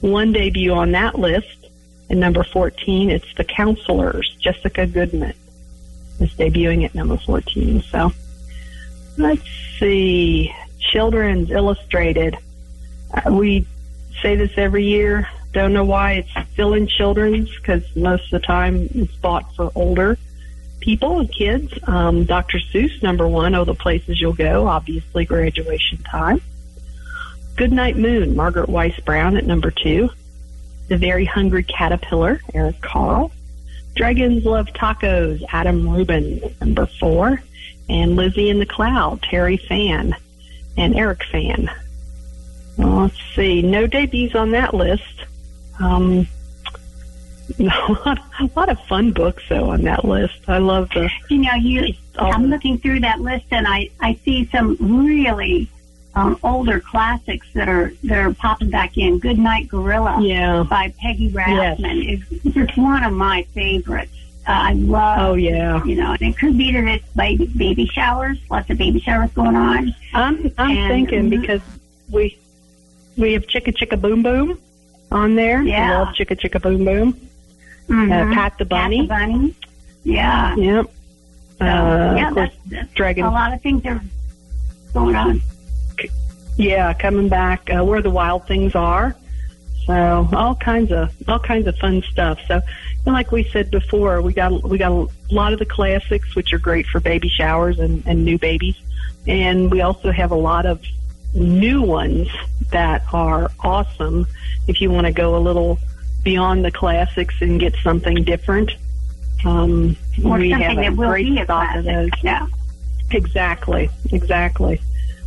one 0.00 0.32
debut 0.32 0.72
on 0.72 0.92
that 0.92 1.18
list, 1.18 1.66
and 2.08 2.20
number 2.20 2.44
14, 2.44 3.10
it's 3.10 3.34
The 3.34 3.44
Counselors, 3.44 4.36
Jessica 4.40 4.86
Goodman 4.86 5.34
is 6.20 6.30
debuting 6.34 6.84
at 6.84 6.94
number 6.94 7.16
14. 7.16 7.82
So, 7.82 8.12
let's 9.16 9.48
see. 9.78 10.54
Children's 10.78 11.50
Illustrated. 11.50 12.36
Uh, 13.12 13.32
we 13.32 13.66
say 14.22 14.36
this 14.36 14.52
every 14.56 14.84
year. 14.84 15.28
Don't 15.58 15.72
know 15.72 15.84
why 15.84 16.12
it's 16.12 16.52
still 16.52 16.72
in 16.72 16.86
children's 16.86 17.50
because 17.50 17.82
most 17.96 18.32
of 18.32 18.40
the 18.40 18.46
time 18.46 18.88
it's 18.94 19.16
bought 19.16 19.56
for 19.56 19.72
older 19.74 20.16
people 20.78 21.18
and 21.18 21.32
kids. 21.32 21.76
Um, 21.82 22.26
Dr. 22.26 22.58
Seuss, 22.58 23.02
number 23.02 23.26
one, 23.26 23.56
Oh, 23.56 23.64
the 23.64 23.74
Places 23.74 24.20
You'll 24.20 24.34
Go, 24.34 24.68
obviously 24.68 25.24
graduation 25.24 25.98
time. 26.04 26.40
Goodnight 27.56 27.96
Moon, 27.96 28.36
Margaret 28.36 28.68
Wise 28.68 28.96
Brown 29.00 29.36
at 29.36 29.46
number 29.46 29.72
two. 29.72 30.10
The 30.86 30.96
Very 30.96 31.24
Hungry 31.24 31.64
Caterpillar, 31.64 32.40
Eric 32.54 32.80
Carle. 32.80 33.32
Dragons 33.96 34.44
Love 34.44 34.68
Tacos, 34.68 35.42
Adam 35.48 35.88
Rubin, 35.88 36.54
number 36.60 36.86
four. 36.86 37.42
And 37.88 38.14
Lizzie 38.14 38.48
in 38.48 38.60
the 38.60 38.66
Cloud, 38.66 39.22
Terry 39.22 39.56
Fan 39.56 40.14
and 40.76 40.94
Eric 40.94 41.24
Fan. 41.24 41.68
Well, 42.76 43.02
let's 43.02 43.20
see. 43.34 43.60
No 43.60 43.88
debuts 43.88 44.36
on 44.36 44.52
that 44.52 44.72
list. 44.72 45.24
Um, 45.80 46.26
a 47.58 47.62
lot, 47.64 48.18
a 48.40 48.50
lot 48.56 48.68
of 48.68 48.78
fun 48.88 49.12
books 49.12 49.42
though 49.48 49.70
on 49.70 49.82
that 49.82 50.04
list. 50.04 50.38
I 50.48 50.58
love 50.58 50.90
the. 50.90 51.10
You 51.30 51.38
know, 51.38 51.54
you. 51.54 51.94
I'm 52.18 52.42
the- 52.42 52.48
looking 52.48 52.78
through 52.78 53.00
that 53.00 53.20
list, 53.20 53.46
and 53.50 53.66
I 53.66 53.88
I 54.00 54.18
see 54.24 54.46
some 54.52 54.76
really 54.80 55.68
um, 56.14 56.38
older 56.42 56.80
classics 56.80 57.46
that 57.54 57.68
are 57.68 57.92
that 58.04 58.18
are 58.18 58.34
popping 58.34 58.70
back 58.70 58.98
in. 58.98 59.18
Good 59.18 59.38
Night 59.38 59.68
Gorilla 59.68 60.18
Yeah. 60.20 60.64
by 60.68 60.92
Peggy 61.00 61.30
Rathmann 61.30 62.12
is 62.12 62.52
just 62.52 62.76
one 62.76 63.02
of 63.04 63.12
my 63.12 63.42
favorites. 63.54 64.12
Uh, 64.46 64.52
I 64.52 64.72
love. 64.74 65.18
Oh 65.20 65.34
yeah. 65.34 65.82
You 65.84 65.96
know, 65.96 66.12
and 66.12 66.22
it 66.22 66.36
could 66.38 66.56
be 66.58 66.72
that 66.72 66.84
it's 66.84 67.06
baby, 67.14 67.46
baby 67.56 67.86
showers, 67.86 68.38
lots 68.50 68.68
of 68.70 68.78
baby 68.78 69.00
showers 69.00 69.30
going 69.32 69.56
on. 69.56 69.94
I'm 70.14 70.52
I'm 70.58 70.76
And- 70.76 70.88
thinking 70.88 71.30
because 71.30 71.60
we 72.10 72.38
we 73.16 73.32
have 73.32 73.46
Chicka 73.46 73.74
Chicka 73.76 74.00
Boom 74.00 74.22
Boom 74.22 74.58
on 75.10 75.34
there. 75.34 75.62
Yeah. 75.62 75.98
Love 76.00 76.08
Chicka 76.14 76.38
Chicka 76.38 76.60
Boom 76.60 76.84
Boom. 76.84 77.20
Mhm. 77.88 78.30
Uh, 78.30 78.34
Pat 78.34 78.58
the 78.58 78.64
Bunny. 78.64 79.06
Pat 79.08 79.18
the 79.20 79.26
Bunny. 79.26 79.54
Yeah. 80.04 80.54
Yep. 80.56 80.86
So, 81.58 81.64
Uh, 81.64 82.14
yeah, 82.16 82.30
course, 82.30 82.50
that's, 82.50 82.56
that's 82.70 82.92
Dragon. 82.94 83.24
a 83.24 83.30
lot 83.30 83.52
of 83.52 83.60
things 83.62 83.84
are 83.86 84.00
going 84.94 85.16
on. 85.16 85.42
Yeah, 86.56 86.92
coming 86.92 87.28
back. 87.28 87.68
Uh, 87.72 87.84
where 87.84 88.02
the 88.02 88.10
wild 88.10 88.46
things 88.46 88.74
are. 88.74 89.14
So 89.86 90.28
all 90.34 90.54
kinds 90.56 90.92
of 90.92 91.10
all 91.28 91.38
kinds 91.38 91.66
of 91.66 91.76
fun 91.78 92.02
stuff. 92.02 92.38
So, 92.46 92.60
and 93.06 93.14
like 93.14 93.32
we 93.32 93.44
said 93.44 93.70
before, 93.70 94.20
we 94.20 94.32
got 94.34 94.62
we 94.68 94.76
got 94.76 94.92
a 94.92 95.08
lot 95.34 95.52
of 95.52 95.58
the 95.60 95.64
classics, 95.64 96.34
which 96.34 96.52
are 96.52 96.58
great 96.58 96.86
for 96.86 97.00
baby 97.00 97.28
showers 97.28 97.78
and, 97.78 98.02
and 98.06 98.24
new 98.24 98.38
babies, 98.38 98.76
and 99.26 99.70
we 99.70 99.80
also 99.80 100.10
have 100.10 100.30
a 100.30 100.36
lot 100.36 100.66
of 100.66 100.82
new 101.34 101.82
ones 101.82 102.28
that 102.70 103.02
are 103.12 103.50
awesome. 103.60 104.26
If 104.66 104.80
you 104.80 104.90
want 104.90 105.06
to 105.06 105.12
go 105.12 105.36
a 105.36 105.38
little 105.40 105.78
beyond 106.24 106.64
the 106.64 106.70
classics 106.70 107.34
and 107.40 107.58
get 107.60 107.74
something 107.82 108.24
different, 108.24 108.72
um, 109.44 109.96
Or 110.24 110.38
we 110.38 110.50
something 110.50 110.60
have 110.60 110.78
a 110.78 110.82
that 110.82 110.96
will 110.96 111.08
great 111.08 111.26
be 111.26 111.38
a 111.40 111.44
stock 111.44 111.76
of 111.76 111.84
those. 111.84 112.10
classic. 112.10 112.24
Yeah. 112.24 112.46
Exactly, 113.10 113.88
exactly. 114.12 114.80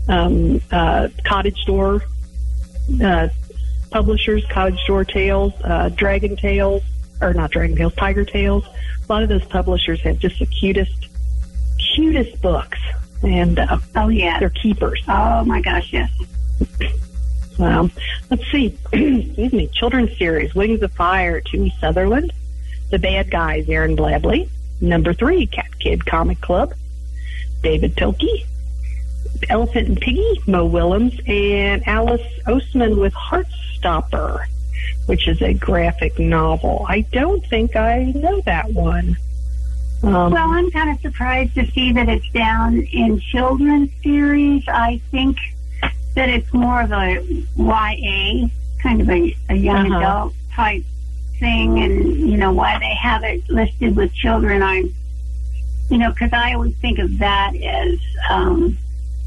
Um, 0.07 0.61
uh, 0.71 1.07
cottage 1.23 1.63
Door 1.65 2.03
uh, 3.03 3.29
publishers, 3.89 4.45
cottage 4.51 4.79
Door 4.85 5.05
tales, 5.05 5.53
uh, 5.63 5.89
dragon 5.89 6.35
tales, 6.35 6.83
or 7.21 7.33
not 7.33 7.51
dragon 7.51 7.75
tales, 7.75 7.93
tiger 7.95 8.25
tales. 8.25 8.65
A 8.67 9.11
lot 9.11 9.23
of 9.23 9.29
those 9.29 9.45
publishers 9.45 10.01
have 10.01 10.19
just 10.19 10.39
the 10.39 10.45
cutest, 10.45 11.07
cutest 11.95 12.39
books, 12.41 12.79
and 13.23 13.59
uh, 13.59 13.77
Oh, 13.95 14.09
yeah. 14.09 14.39
they're 14.39 14.49
keepers. 14.49 15.01
Oh, 15.07 15.43
my 15.45 15.61
gosh, 15.61 15.91
yes. 15.93 16.09
Um, 17.59 17.91
let's 18.29 18.49
see, 18.51 18.77
excuse 18.93 19.53
me, 19.53 19.67
children's 19.67 20.17
series, 20.17 20.55
Wings 20.55 20.81
of 20.81 20.91
Fire, 20.93 21.41
Toonie 21.41 21.73
Sutherland, 21.79 22.31
The 22.89 22.97
Bad 22.99 23.29
Guys, 23.29 23.69
Aaron 23.69 23.95
Blabey, 23.95 24.49
number 24.79 25.13
three, 25.13 25.45
Cat 25.45 25.67
Kid 25.79 26.05
Comic 26.05 26.41
Club, 26.41 26.73
David 27.61 27.95
Pilkey, 27.95 28.45
Elephant 29.49 29.87
and 29.89 30.01
Piggy, 30.01 30.41
Mo 30.47 30.65
Willems, 30.65 31.13
and 31.27 31.87
Alice 31.87 32.25
Oseman 32.47 32.99
with 32.99 33.13
Heartstopper, 33.13 34.45
which 35.05 35.27
is 35.27 35.41
a 35.41 35.53
graphic 35.53 36.17
novel. 36.17 36.85
I 36.89 37.01
don't 37.01 37.45
think 37.45 37.75
I 37.75 38.05
know 38.15 38.41
that 38.41 38.71
one. 38.71 39.17
Um, 40.03 40.31
Well, 40.31 40.49
I'm 40.51 40.69
kind 40.71 40.89
of 40.89 40.99
surprised 41.01 41.53
to 41.55 41.69
see 41.71 41.91
that 41.93 42.09
it's 42.09 42.27
down 42.31 42.79
in 42.79 43.19
children's 43.19 43.91
series. 44.03 44.63
I 44.67 44.99
think 45.11 45.37
that 46.15 46.29
it's 46.29 46.51
more 46.53 46.81
of 46.81 46.91
a 46.91 47.21
YA, 47.55 48.47
kind 48.81 49.01
of 49.01 49.09
a, 49.09 49.35
a 49.49 49.55
young 49.55 49.91
Uh-huh. 49.91 49.97
adult 49.99 50.33
type 50.53 50.83
thing, 51.39 51.79
and 51.79 52.03
you 52.29 52.37
know 52.37 52.51
why 52.51 52.77
they 52.79 52.93
have 52.95 53.23
it 53.23 53.47
listed 53.49 53.95
with 53.95 54.13
children. 54.13 54.61
I'm, 54.61 54.91
you 55.89 55.97
know, 55.97 56.11
because 56.11 56.33
I 56.33 56.53
always 56.53 56.75
think 56.77 56.99
of 56.99 57.17
that 57.19 57.55
as, 57.55 57.97
um, 58.29 58.77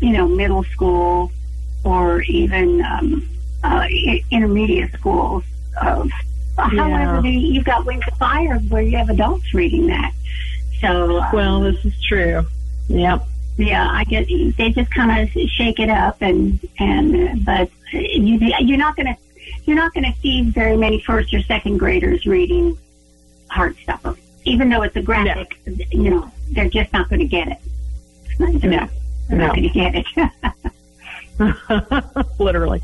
you 0.01 0.13
know, 0.13 0.27
middle 0.29 0.65
school 0.65 1.31
or 1.85 2.23
even 2.23 2.83
um, 2.85 3.29
uh, 3.63 3.87
i- 3.89 4.23
intermediate 4.31 4.93
schools. 4.93 5.45
Of, 5.81 6.09
however, 6.57 7.21
the, 7.23 7.31
you've 7.31 7.65
got 7.65 7.85
Wings 7.85 8.05
of 8.11 8.17
Fire 8.19 8.59
where 8.69 8.83
you 8.83 8.97
have 8.97 9.09
adults 9.11 9.53
reading 9.55 9.87
that. 9.89 10.13
So, 10.81 11.21
um, 11.21 11.33
well, 11.33 11.61
this 11.61 11.85
is 11.85 12.01
true. 12.03 12.45
Yep. 12.89 13.23
yeah, 13.57 13.89
I 13.91 14.05
get 14.05 14.27
they 14.59 14.71
just 14.71 14.91
kind 14.91 15.23
of 15.29 15.31
shake 15.51 15.79
it 15.81 15.89
up 15.89 16.19
and 16.21 16.59
and 16.79 17.45
but 17.45 17.71
you 17.93 18.39
you're 18.61 18.79
not 18.79 18.97
gonna 18.97 19.17
you're 19.65 19.77
not 19.77 19.95
gonna 19.95 20.15
see 20.21 20.43
very 20.51 20.77
many 20.77 21.01
first 21.01 21.33
or 21.33 21.41
second 21.43 21.79
graders 21.79 22.27
reading 22.27 22.77
Heartstopper, 23.51 24.17
even 24.45 24.69
though 24.69 24.83
it's 24.83 24.97
a 24.97 25.03
graphic. 25.03 25.59
You 25.93 26.11
know, 26.11 26.31
they're 26.51 26.69
just 26.69 26.93
not 26.93 27.09
going 27.09 27.21
to 27.21 27.27
get 27.27 27.49
it. 27.49 27.59
No. 28.41 28.51
They're 28.59 28.71
No. 29.39 29.47
not 29.47 29.51
going 29.57 29.63
to 29.63 29.69
get 29.69 29.95
it. 29.95 30.07
Literally. 32.39 32.83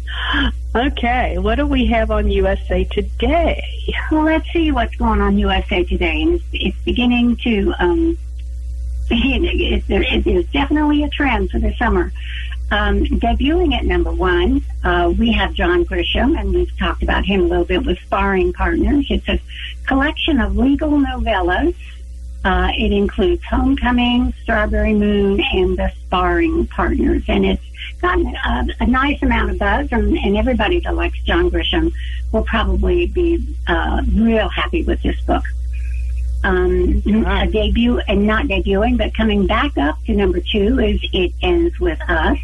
Okay, 0.75 1.39
what 1.39 1.57
do 1.57 1.67
we 1.67 1.87
have 1.87 2.11
on 2.11 2.31
USA 2.31 2.85
Today? 2.85 3.63
Well, 4.11 4.25
let's 4.25 4.51
see 4.53 4.71
what's 4.73 4.95
going 4.97 5.21
on 5.21 5.39
USA 5.39 5.85
Today, 5.85 6.23
and 6.23 6.35
it's, 6.35 6.45
it's 6.53 6.79
beginning 6.85 7.37
to. 7.39 7.75
Um, 7.79 8.19
it, 9.11 9.85
it, 9.91 10.27
it 10.27 10.27
is 10.27 10.47
definitely 10.53 11.03
a 11.03 11.09
trend 11.09 11.51
for 11.51 11.59
the 11.59 11.75
summer. 11.77 12.13
Um, 12.71 13.05
debuting 13.05 13.75
at 13.75 13.85
number 13.85 14.13
one, 14.13 14.63
uh, 14.85 15.13
we 15.19 15.33
have 15.33 15.55
John 15.55 15.85
Grisham, 15.85 16.39
and 16.39 16.55
we've 16.55 16.77
talked 16.79 17.03
about 17.03 17.25
him 17.25 17.41
a 17.41 17.45
little 17.45 17.65
bit 17.65 17.85
with 17.85 17.99
Sparring 17.99 18.53
Partners. 18.53 19.07
It's 19.11 19.29
a 19.29 19.41
collection 19.87 20.41
of 20.41 20.57
legal 20.57 20.91
novellas. 20.91 21.75
Uh, 22.45 22.71
it 22.79 22.93
includes 22.93 23.43
Homecoming, 23.45 24.33
Strawberry 24.43 24.95
Moon, 24.95 25.41
and 25.53 25.77
The 25.77 25.93
Sparring 26.07 26.69
Partners, 26.69 27.25
and 27.27 27.45
it's 27.45 27.70
gotten 28.01 28.27
a, 28.35 28.67
a 28.81 28.87
nice 28.87 29.23
amount 29.23 29.51
of 29.51 29.59
buzz, 29.59 29.89
and, 29.93 30.17
and 30.19 30.37
everybody 30.37 30.81
that 30.81 30.95
likes 30.95 31.19
John 31.23 31.51
Grisham 31.51 31.93
will 32.33 32.45
probably 32.45 33.07
be 33.07 33.57
uh, 33.67 34.03
real 34.13 34.49
happy 34.49 34.83
with 34.83 35.03
this 35.03 35.21
book. 35.23 35.45
Um, 36.43 37.03
Right. 37.05 37.49
A 37.49 37.51
debut, 37.51 37.99
and 38.09 38.27
not 38.27 38.47
debuting, 38.47 38.97
but 38.97 39.15
coming 39.15 39.47
back 39.47 39.77
up 39.77 40.03
to 40.07 40.15
number 40.15 40.41
two 40.41 40.79
is 40.81 41.01
It 41.13 41.33
Ends 41.43 41.79
With 41.79 42.01
Us 42.09 42.39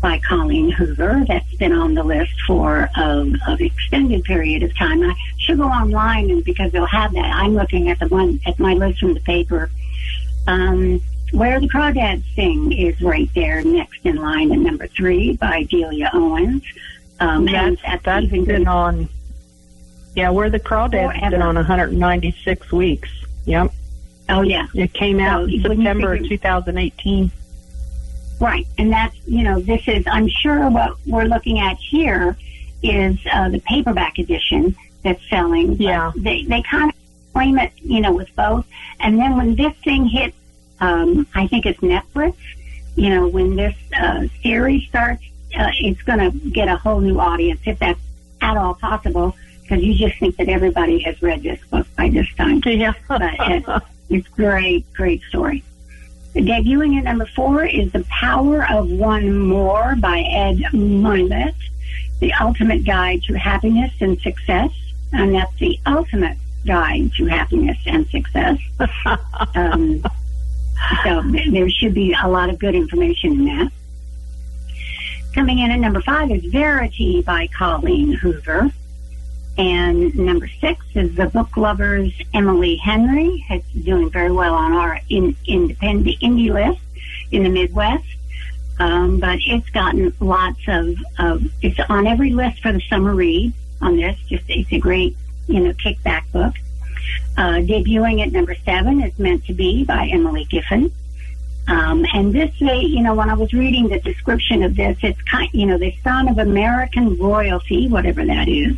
by 0.00 0.18
Colleen 0.20 0.70
Hoover. 0.70 1.24
That's 1.26 1.54
been 1.56 1.72
on 1.72 1.94
the 1.94 2.04
list 2.04 2.32
for 2.46 2.88
um, 2.96 3.36
an 3.46 3.60
extended 3.60 4.24
period 4.24 4.62
of 4.62 4.76
time. 4.76 5.02
I 5.02 5.14
should 5.38 5.58
go 5.58 5.64
online 5.64 6.30
and 6.30 6.44
because 6.44 6.72
they'll 6.72 6.86
have 6.86 7.12
that. 7.12 7.24
I'm 7.34 7.54
looking 7.54 7.90
at 7.90 7.98
the 7.98 8.08
one 8.08 8.40
at 8.46 8.58
my 8.58 8.74
list 8.74 9.00
from 9.00 9.14
the 9.14 9.20
paper. 9.20 9.70
Um, 10.46 11.02
Where 11.32 11.60
the 11.60 11.68
Crawdads 11.68 12.22
Sing 12.34 12.72
is 12.72 13.00
right 13.02 13.28
there 13.34 13.62
next 13.62 14.00
in 14.04 14.16
line 14.16 14.50
at 14.52 14.58
number 14.58 14.86
three 14.86 15.36
by 15.36 15.64
Delia 15.64 16.10
Owens. 16.14 16.62
Um, 17.20 17.44
That's, 17.46 17.80
that's 18.04 18.28
been 18.30 18.44
good. 18.44 18.66
on. 18.66 19.08
Yeah, 20.14 20.30
where 20.30 20.50
the 20.50 20.58
crawdads 20.60 21.12
has 21.14 21.30
been 21.32 21.42
on 21.42 21.54
196 21.56 22.72
weeks. 22.72 23.08
Yep, 23.44 23.72
Oh 24.28 24.42
yeah. 24.42 24.66
it 24.74 24.92
came 24.94 25.20
out 25.20 25.48
So 25.48 25.54
in 25.54 25.62
September 25.62 26.14
figure- 26.16 26.28
2018. 26.28 27.30
Right, 28.40 28.66
and 28.78 28.92
that's 28.92 29.16
you 29.26 29.42
know 29.42 29.58
this 29.60 29.82
is 29.88 30.04
I'm 30.06 30.28
sure 30.28 30.70
what 30.70 30.96
we're 31.06 31.24
looking 31.24 31.58
at 31.58 31.76
here 31.78 32.36
is 32.84 33.18
uh, 33.32 33.48
the 33.48 33.58
paperback 33.60 34.18
edition 34.18 34.76
that's 35.02 35.20
selling. 35.28 35.72
Yeah. 35.72 36.12
they 36.16 36.44
they 36.44 36.62
kind 36.62 36.90
of 36.90 36.96
claim 37.32 37.58
it 37.58 37.72
you 37.82 38.00
know 38.00 38.12
with 38.12 38.34
both, 38.36 38.64
and 39.00 39.18
then 39.18 39.36
when 39.36 39.56
this 39.56 39.74
thing 39.82 40.04
hits, 40.06 40.36
um, 40.80 41.26
I 41.34 41.46
think 41.46 41.66
it's 41.66 41.80
Netflix. 41.80 42.36
You 42.96 43.10
know 43.10 43.28
when 43.28 43.56
this 43.56 43.76
uh, 43.96 44.26
series 44.42 44.88
starts, 44.88 45.22
uh, 45.56 45.70
it's 45.80 46.02
going 46.02 46.18
to 46.18 46.50
get 46.50 46.68
a 46.68 46.76
whole 46.76 47.00
new 47.00 47.20
audience 47.20 47.60
if 47.64 47.78
that's 47.78 48.00
at 48.40 48.56
all 48.56 48.74
possible. 48.74 49.36
Because 49.62 49.84
you 49.84 49.94
just 49.94 50.18
think 50.18 50.36
that 50.36 50.48
everybody 50.48 51.00
has 51.00 51.20
read 51.20 51.42
this 51.42 51.60
book 51.70 51.86
by 51.94 52.08
this 52.08 52.26
time. 52.36 52.62
Yeah, 52.64 52.94
But 53.08 53.20
it's, 53.22 53.68
it's 54.08 54.28
great, 54.28 54.90
great 54.94 55.22
story. 55.24 55.62
Debuting 56.34 56.96
at 56.96 57.04
number 57.04 57.26
four 57.26 57.64
is 57.64 57.92
The 57.92 58.04
Power 58.04 58.66
of 58.70 58.90
One 58.90 59.38
More 59.38 59.94
by 59.96 60.20
Ed 60.20 60.58
Mylett, 60.72 61.54
The 62.20 62.32
Ultimate 62.40 62.84
Guide 62.86 63.22
to 63.24 63.34
Happiness 63.34 63.92
and 64.00 64.18
Success. 64.20 64.70
And 65.12 65.34
that's 65.34 65.54
the 65.58 65.78
ultimate 65.86 66.38
guide 66.66 67.10
to 67.16 67.26
happiness 67.26 67.78
and 67.86 68.06
success. 68.08 68.58
Um, 69.54 70.04
so 71.04 71.22
there 71.50 71.68
should 71.70 71.94
be 71.94 72.14
a 72.20 72.28
lot 72.28 72.50
of 72.50 72.58
good 72.58 72.74
information 72.74 73.32
in 73.32 73.44
that. 73.46 73.72
Coming 75.34 75.58
in 75.58 75.70
at 75.70 75.78
number 75.78 76.00
five 76.00 76.30
is 76.30 76.44
Verity 76.44 77.22
by 77.22 77.46
Colleen 77.48 78.12
Hoover. 78.12 78.70
And 79.58 80.14
number 80.16 80.48
six 80.60 80.84
is 80.94 81.16
the 81.16 81.26
book 81.26 81.56
lovers 81.56 82.12
Emily 82.32 82.76
Henry. 82.76 83.44
It's 83.50 83.68
doing 83.72 84.08
very 84.08 84.30
well 84.30 84.54
on 84.54 84.72
our 84.72 85.00
in, 85.08 85.36
independent 85.46 86.20
indie 86.20 86.52
list 86.52 86.80
in 87.32 87.42
the 87.42 87.48
Midwest. 87.48 88.06
Um, 88.78 89.18
but 89.18 89.38
it's 89.42 89.68
gotten 89.70 90.14
lots 90.20 90.60
of, 90.68 90.94
of, 91.18 91.42
it's 91.60 91.78
on 91.88 92.06
every 92.06 92.30
list 92.30 92.62
for 92.62 92.72
the 92.72 92.80
summer 92.88 93.14
read 93.14 93.52
on 93.82 93.96
this. 93.96 94.16
Just, 94.28 94.44
it's 94.48 94.72
a 94.72 94.78
great, 94.78 95.16
you 95.48 95.58
know, 95.60 95.72
kickback 95.72 96.30
book. 96.30 96.54
Uh, 97.36 97.60
debuting 97.60 98.20
at 98.20 98.32
number 98.32 98.56
seven 98.64 99.00
is 99.02 99.16
Meant 99.18 99.44
to 99.46 99.54
Be 99.54 99.84
by 99.84 100.08
Emily 100.08 100.44
Giffin. 100.46 100.90
Um, 101.68 102.06
and 102.14 102.32
this, 102.32 102.50
they, 102.58 102.80
you 102.80 103.02
know, 103.02 103.14
when 103.14 103.28
I 103.28 103.34
was 103.34 103.52
reading 103.52 103.88
the 103.88 104.00
description 104.00 104.62
of 104.62 104.74
this, 104.74 104.96
it's 105.02 105.20
kind, 105.22 105.50
you 105.52 105.66
know, 105.66 105.76
the 105.76 105.94
son 106.02 106.26
of 106.28 106.38
American 106.38 107.18
royalty, 107.18 107.88
whatever 107.88 108.24
that 108.24 108.48
is, 108.48 108.76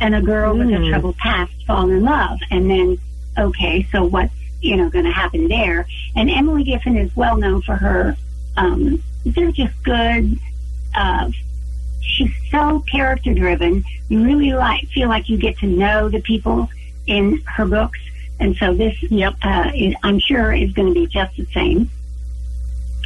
and 0.00 0.14
a 0.14 0.20
girl 0.20 0.56
with 0.56 0.68
a 0.68 0.72
Mm. 0.72 0.90
troubled 0.90 1.16
past 1.16 1.52
fall 1.66 1.88
in 1.90 2.02
love. 2.02 2.38
And 2.50 2.70
then, 2.70 2.98
okay, 3.38 3.86
so 3.90 4.04
what's, 4.04 4.34
you 4.60 4.76
know, 4.76 4.90
going 4.90 5.06
to 5.06 5.10
happen 5.10 5.48
there? 5.48 5.86
And 6.14 6.30
Emily 6.30 6.64
Giffin 6.64 6.96
is 6.98 7.14
well 7.16 7.38
known 7.38 7.62
for 7.62 7.76
her, 7.76 8.16
um, 8.58 9.02
they're 9.24 9.50
just 9.50 9.74
good, 9.82 10.38
uh, 10.94 11.30
she's 12.02 12.30
so 12.50 12.80
character 12.80 13.32
driven. 13.34 13.82
You 14.08 14.22
really 14.22 14.52
like, 14.52 14.86
feel 14.88 15.08
like 15.08 15.28
you 15.28 15.38
get 15.38 15.58
to 15.58 15.66
know 15.66 16.08
the 16.08 16.20
people 16.20 16.68
in 17.06 17.42
her 17.46 17.66
books. 17.66 17.98
And 18.38 18.56
so 18.56 18.74
this, 18.74 18.94
Yep. 19.02 19.34
uh, 19.42 19.70
is, 19.74 19.94
I'm 20.02 20.18
sure 20.18 20.52
is 20.52 20.72
going 20.72 20.88
to 20.88 20.94
be 20.94 21.06
just 21.06 21.36
the 21.36 21.46
same. 21.54 21.90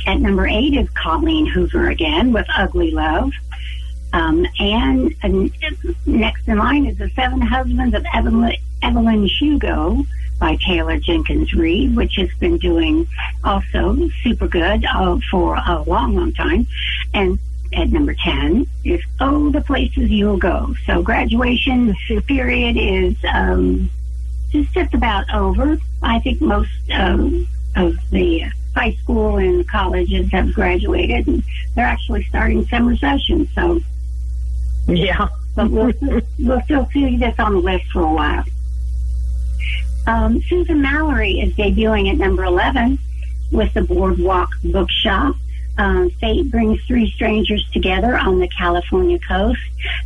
At 0.07 0.21
number 0.21 0.47
eight 0.47 0.75
is 0.75 0.89
Colleen 0.91 1.47
Hoover 1.47 1.89
again 1.91 2.33
with 2.33 2.47
Ugly 2.57 2.91
Love. 2.91 3.33
Um, 4.13 4.45
and, 4.59 5.15
next 6.07 6.49
in 6.49 6.59
line 6.59 6.87
is 6.87 6.99
The 6.99 7.11
Seven 7.11 7.41
Husbands 7.41 7.95
of 7.95 8.05
Evelyn, 8.13 8.57
Evelyn 8.83 9.27
Hugo 9.27 10.05
by 10.41 10.57
Taylor 10.57 10.99
Jenkins 10.99 11.53
Reid, 11.55 11.95
which 11.95 12.17
has 12.17 12.31
been 12.41 12.59
doing 12.59 13.07
also 13.45 14.09
super 14.25 14.49
good 14.49 14.85
uh, 14.87 15.19
for 15.31 15.55
a 15.55 15.83
long, 15.83 16.17
long 16.17 16.33
time. 16.33 16.67
And 17.15 17.39
at 17.73 17.91
number 17.91 18.15
10 18.15 18.67
is 18.85 19.01
Oh, 19.21 19.51
the 19.51 19.61
Places 19.61 20.11
You'll 20.11 20.37
Go. 20.39 20.75
So 20.87 21.03
graduation 21.03 21.95
period 22.27 22.77
is 22.77 23.17
um, 23.33 23.91
just, 24.51 24.73
just 24.73 24.95
about 24.95 25.33
over. 25.33 25.79
I 26.03 26.19
think 26.21 26.41
most 26.41 26.71
um, 26.93 27.47
of 27.77 27.95
the 28.11 28.45
high 28.75 28.93
school 29.03 29.39
and 29.39 29.69
colleges 29.69 30.31
have 30.33 30.53
graduated 30.53 31.27
and 31.27 31.43
they're 31.75 31.87
actually 31.87 32.25
starting 32.25 32.67
summer 32.67 32.97
sessions. 32.97 33.49
So 33.55 33.81
Yeah. 34.87 35.29
but 35.55 35.71
we'll, 35.71 35.93
we'll 36.39 36.63
still 36.63 36.89
see 36.93 37.17
this 37.17 37.35
on 37.39 37.53
the 37.55 37.61
list 37.61 37.87
for 37.93 38.03
a 38.03 38.13
while. 38.13 38.45
Um, 40.07 40.41
Susan 40.43 40.81
Mallery 40.81 41.41
is 41.41 41.53
debuting 41.55 42.11
at 42.11 42.17
number 42.17 42.45
11 42.45 42.99
with 43.53 43.73
the 43.75 43.83
Boardwalk 43.83 44.51
Bookshop. 44.65 45.35
Um, 45.79 46.11
Fate 46.21 46.51
brings 46.51 46.83
three 46.85 47.11
strangers 47.13 47.65
together 47.73 48.17
on 48.17 48.39
the 48.39 48.49
California 48.49 49.19
coast. 49.19 49.61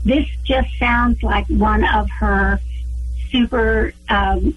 This 0.05 0.27
just 0.45 0.69
sounds 0.79 1.23
like 1.23 1.47
one 1.49 1.85
of 1.85 2.09
her 2.11 2.61
super 3.31 3.93
um, 4.09 4.57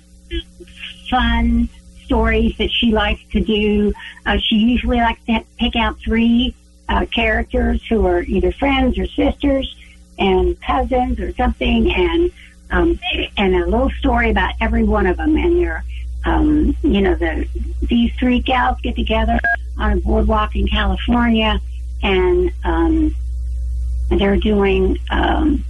fun 1.09 1.69
stories 2.05 2.55
that 2.57 2.71
she 2.71 2.91
likes 2.91 3.21
to 3.31 3.41
do. 3.41 3.93
Uh, 4.25 4.37
she 4.37 4.55
usually 4.55 4.97
likes 4.97 5.23
to 5.25 5.43
pick 5.57 5.75
out 5.75 5.97
three 5.99 6.55
uh, 6.89 7.05
characters 7.13 7.85
who 7.87 8.05
are 8.05 8.21
either 8.21 8.51
friends 8.51 8.97
or 8.97 9.05
sisters 9.07 9.75
and 10.19 10.59
cousins 10.61 11.19
or 11.19 11.33
something, 11.33 11.91
and 11.91 12.31
um, 12.71 12.99
and 13.37 13.55
a 13.55 13.65
little 13.65 13.89
story 13.91 14.29
about 14.29 14.53
every 14.61 14.83
one 14.83 15.05
of 15.05 15.17
them. 15.17 15.35
And 15.35 15.57
they're, 15.57 15.83
um, 16.25 16.75
you 16.81 17.01
know, 17.01 17.15
the 17.15 17.47
these 17.81 18.11
three 18.19 18.39
gals 18.39 18.79
get 18.81 18.95
together 18.95 19.39
on 19.79 19.93
a 19.93 19.95
boardwalk 19.97 20.55
in 20.55 20.67
California, 20.67 21.59
and 22.03 22.51
um, 22.63 23.15
they're 24.09 24.37
doing. 24.37 24.97
Um, 25.09 25.63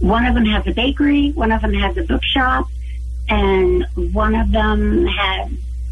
one 0.00 0.26
of 0.26 0.34
them 0.34 0.44
has 0.46 0.64
a 0.66 0.72
bakery, 0.72 1.30
one 1.32 1.50
of 1.50 1.60
them 1.62 1.74
has 1.74 1.96
a 1.96 2.02
bookshop, 2.04 2.66
and 3.28 3.84
one 4.12 4.34
of 4.34 4.50
them 4.52 5.06
has. 5.06 5.50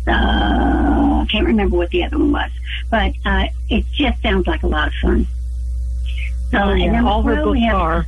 Uh, 0.08 1.22
I 1.22 1.26
can't 1.28 1.46
remember 1.46 1.76
what 1.76 1.90
the 1.90 2.04
other 2.04 2.16
one 2.18 2.30
was, 2.30 2.50
but 2.90 3.12
uh, 3.24 3.46
it 3.68 3.84
just 3.92 4.22
sounds 4.22 4.46
like 4.46 4.62
a 4.62 4.68
lot 4.68 4.86
of 4.88 4.94
fun. 5.02 5.26
So, 6.52 6.58
Oh, 6.58 6.68
and 6.70 6.80
yeah. 6.80 6.92
number 6.92 7.10
All 7.10 7.22
her 7.24 7.42
books 7.42 7.58
have- 7.60 7.74
are. 7.74 8.06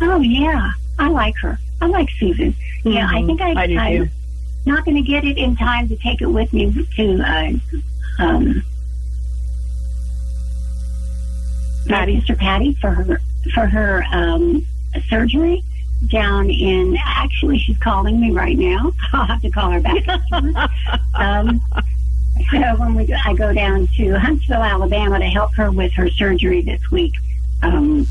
Oh 0.00 0.20
yeah, 0.20 0.70
I 0.98 1.08
like 1.08 1.34
her. 1.42 1.58
I 1.82 1.86
like 1.86 2.08
Susan. 2.18 2.54
Yeah, 2.84 3.06
I 3.06 3.20
Mhm. 3.20 3.26
think 3.26 3.40
I, 3.42 3.50
I 3.62 3.96
too. 3.98 4.08
Not 4.66 4.84
going 4.84 4.96
to 4.96 5.02
get 5.02 5.24
it 5.24 5.38
in 5.38 5.56
time 5.56 5.88
to 5.88 5.96
take 5.96 6.20
it 6.20 6.26
with 6.26 6.52
me 6.52 6.86
to 6.96 7.22
uh, 7.22 7.52
um, 8.18 8.62
Patty. 11.88 12.18
Sister 12.18 12.34
Patty 12.34 12.74
for 12.80 12.90
her 12.90 13.20
for 13.54 13.66
her 13.66 14.04
um, 14.12 14.66
surgery 15.08 15.62
down 16.08 16.50
in. 16.50 16.96
Actually, 17.04 17.58
she's 17.58 17.78
calling 17.78 18.20
me 18.20 18.32
right 18.32 18.58
now. 18.58 18.92
I'll 19.12 19.26
have 19.26 19.40
to 19.42 19.50
call 19.50 19.70
her 19.70 19.80
back. 19.80 20.04
um, 21.14 21.62
so 22.50 22.76
when 22.76 22.94
we 22.94 23.14
I 23.24 23.34
go 23.34 23.52
down 23.52 23.86
to 23.96 24.18
Huntsville, 24.18 24.62
Alabama, 24.62 25.20
to 25.20 25.26
help 25.26 25.54
her 25.54 25.70
with 25.70 25.92
her 25.92 26.10
surgery 26.10 26.62
this 26.62 26.90
week. 26.90 27.14
Um, 27.62 28.06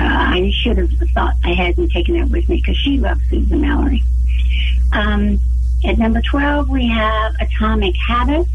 uh, 0.00 0.04
I 0.06 0.52
should 0.54 0.78
have 0.78 0.90
thought 1.14 1.34
I 1.44 1.52
hadn't 1.52 1.90
taken 1.90 2.16
it 2.16 2.28
with 2.30 2.48
me 2.48 2.56
because 2.56 2.76
she 2.76 2.98
loves 2.98 3.20
Susan 3.28 3.60
Mallery. 3.60 4.02
Um, 4.92 5.38
at 5.84 5.98
number 5.98 6.22
12, 6.22 6.68
we 6.68 6.88
have 6.88 7.34
Atomic 7.40 7.94
Habits, 7.96 8.50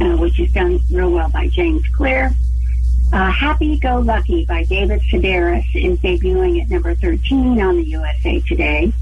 uh, 0.00 0.16
which 0.16 0.38
is 0.38 0.52
done 0.52 0.78
real 0.90 1.10
well 1.10 1.28
by 1.28 1.48
James 1.48 1.82
Clear. 1.96 2.30
Uh, 3.12 3.30
Happy 3.30 3.78
Go 3.78 3.98
Lucky 3.98 4.44
by 4.44 4.64
David 4.64 5.00
Sedaris 5.02 5.64
is 5.74 5.98
debuting 6.00 6.62
at 6.62 6.70
number 6.70 6.94
13 6.94 7.60
on 7.60 7.76
the 7.76 7.84
USA 7.84 8.40
Today. 8.40 8.92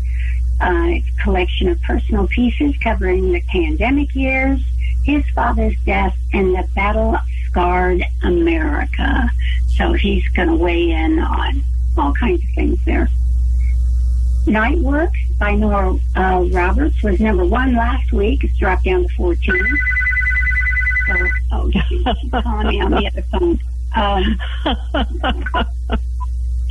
Uh, 0.61 0.87
it's 0.89 1.09
a 1.09 1.23
collection 1.23 1.69
of 1.69 1.81
personal 1.83 2.27
pieces 2.29 2.75
covering 2.83 3.33
the 3.33 3.43
pandemic 3.51 4.15
years, 4.15 4.61
his 5.05 5.25
father's 5.35 5.77
death, 5.85 6.17
and 6.33 6.55
the 6.55 6.67
battle 6.75 7.17
scarred 7.47 8.03
America. 8.23 9.31
So 9.77 9.93
he's 9.93 10.27
going 10.29 10.49
to 10.49 10.57
weigh 10.57 10.91
in 10.91 11.19
on 11.19 11.63
all 11.99 12.15
kinds 12.15 12.43
of 12.43 12.51
things 12.55 12.79
there. 12.85 13.09
Night 14.47 14.79
Work 14.79 15.13
by 15.39 15.55
Nora 15.55 15.97
uh, 16.17 16.45
Roberts 16.51 17.03
was 17.03 17.19
number 17.21 17.45
one 17.45 17.75
last 17.75 18.13
week. 18.13 18.45
It's 18.45 18.57
dropped 18.59 18.85
down 18.85 19.03
to 19.03 19.09
14. 19.17 19.79
So, 21.07 21.15
oh, 21.53 21.71
she's 21.89 22.05
calling 22.31 22.69
me 22.69 22.81
on 22.81 22.91
the 22.93 23.07
other 23.07 23.23
phone. 23.33 23.59
Um, 23.97 24.39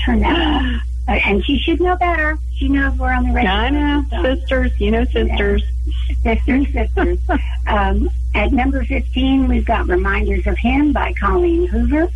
turn 0.06 0.20
that 0.20 0.40
off. 0.40 0.82
Uh, 1.08 1.12
and 1.12 1.44
she 1.46 1.58
should 1.60 1.82
know 1.82 1.98
better. 1.98 2.38
She 2.56 2.70
knows 2.70 2.98
we're 2.98 3.12
on 3.12 3.28
the 3.28 3.34
radio. 3.34 3.52
I 3.52 3.70
know, 3.70 4.06
So- 4.10 4.24
sisters. 4.36 4.72
You 4.80 4.92
know, 4.92 5.04
sisters. 5.06 5.64
Sisters, 6.24 6.72
sisters. 6.72 7.20
um, 7.68 8.10
at 8.36 8.52
number 8.54 8.84
15, 8.86 9.48
we've 9.48 9.66
got 9.66 9.88
Reminders 9.88 10.48
of 10.48 10.58
Him 10.58 10.94
by 10.94 11.14
Colleen 11.20 11.68
Hoover. 11.68 12.08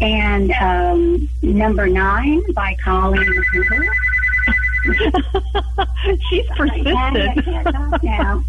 And 0.00 0.52
um, 0.52 1.28
number 1.42 1.86
nine 1.86 2.42
by 2.52 2.76
Colleen 2.84 3.42
Hoover. 3.52 3.86
She's 6.28 6.44
I 6.50 6.54
persistent. 6.56 7.44
can't 7.44 7.68
talk 7.74 8.02
now. 8.02 8.44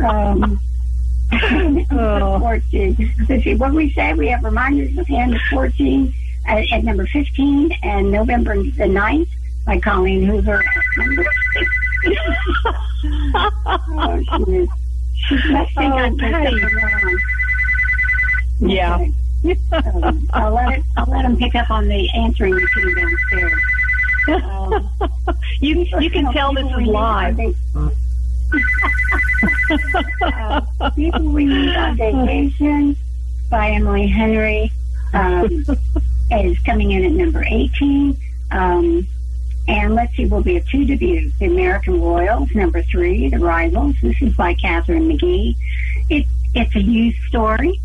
um, 0.08 0.60
Oh. 1.92 2.38
14. 2.40 3.14
Let's 3.28 3.44
see, 3.44 3.54
what 3.54 3.72
we 3.72 3.92
say? 3.92 4.12
We 4.14 4.26
have 4.28 4.42
Reminders 4.42 4.96
of 4.98 5.06
hand 5.06 5.34
at 5.34 5.40
14, 5.50 6.12
at, 6.46 6.64
at 6.72 6.82
number 6.84 7.06
15, 7.06 7.70
and 7.84 8.10
November 8.10 8.56
the 8.56 8.84
9th 8.84 9.28
by 9.64 9.78
Colleen 9.78 10.24
Hoover 10.26 10.62
at 10.64 10.84
number 10.96 11.24
16. 12.02 12.16
oh, 13.36 14.20
she 14.36 14.42
is. 14.56 14.68
She 15.28 15.52
must 15.52 15.74
think 15.76 15.94
Oh, 15.94 15.96
around. 16.66 17.18
Yeah. 18.60 19.06
Um, 19.72 20.28
I'll 20.32 20.52
let 20.52 20.78
it. 20.78 20.84
I'll 20.96 21.06
let 21.06 21.22
them 21.22 21.36
pick 21.36 21.54
up 21.54 21.70
on 21.70 21.86
the 21.88 22.08
answering 22.14 22.54
machine 22.54 22.94
downstairs. 22.94 23.62
Um, 24.28 24.90
you 25.60 25.86
you 25.98 26.10
can 26.10 26.32
tell 26.32 26.54
this 26.54 26.66
is 26.66 26.86
live. 26.86 27.38
uh, 30.22 30.60
People 30.96 31.28
We 31.28 31.46
Meet 31.46 31.76
on 31.76 31.96
Vacation 31.96 32.96
by 33.48 33.70
Emily 33.70 34.06
Henry 34.06 34.70
um, 35.12 35.64
is 36.30 36.58
coming 36.60 36.92
in 36.92 37.04
at 37.04 37.12
number 37.12 37.44
18. 37.46 38.16
Um, 38.50 39.06
and 39.68 39.94
let's 39.94 40.16
see, 40.16 40.26
we'll 40.26 40.42
be 40.42 40.56
at 40.56 40.66
two 40.66 40.84
debuts. 40.84 41.38
The 41.38 41.46
American 41.46 42.00
Royals, 42.00 42.52
number 42.54 42.82
three, 42.82 43.28
The 43.28 43.38
Rivals. 43.38 43.94
This 44.02 44.20
is 44.20 44.34
by 44.34 44.54
Katharine 44.54 45.08
McGee. 45.08 45.54
It, 46.08 46.26
it's 46.54 46.74
a 46.74 46.82
youth 46.82 47.14
story. 47.28 47.80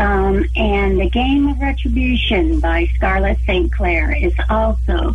Um, 0.00 0.44
and 0.56 1.00
The 1.00 1.10
Game 1.10 1.48
of 1.48 1.58
Retribution 1.60 2.60
by 2.60 2.86
Scarlett 2.96 3.38
St. 3.46 3.72
Clair 3.72 4.12
is 4.12 4.32
also 4.48 5.14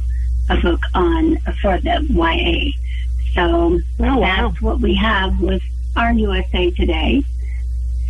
a 0.49 0.57
book 0.57 0.81
on 0.93 1.37
for 1.61 1.77
the 1.79 2.05
YA. 2.09 2.71
So 3.33 3.79
Oh, 3.99 4.17
wow. 4.17 4.19
that's 4.19 4.61
what 4.61 4.79
we 4.79 4.95
have 4.95 5.39
with 5.39 5.61
our 5.95 6.11
USA 6.13 6.71
Today. 6.71 7.23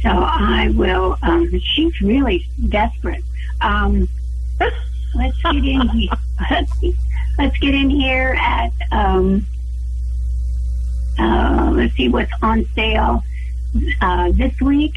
So 0.02 0.10
I 0.10 0.70
will. 0.76 1.18
Um, 1.22 1.50
she's 1.60 2.02
really 2.02 2.46
desperate. 2.70 3.24
Um, 3.62 4.08
let's 5.16 5.42
get 5.42 5.56
in 5.56 5.88
here. 5.90 6.10
Let's 7.40 7.58
get 7.58 7.74
in 7.74 7.90
here 7.90 8.36
at. 8.38 8.72
Um, 8.92 9.46
uh, 11.18 11.72
let's 11.74 11.96
see 11.96 12.10
what's 12.10 12.32
on 12.44 12.66
sale 12.76 13.24
uh, 14.02 14.32
this 14.34 14.54
week. 14.62 14.94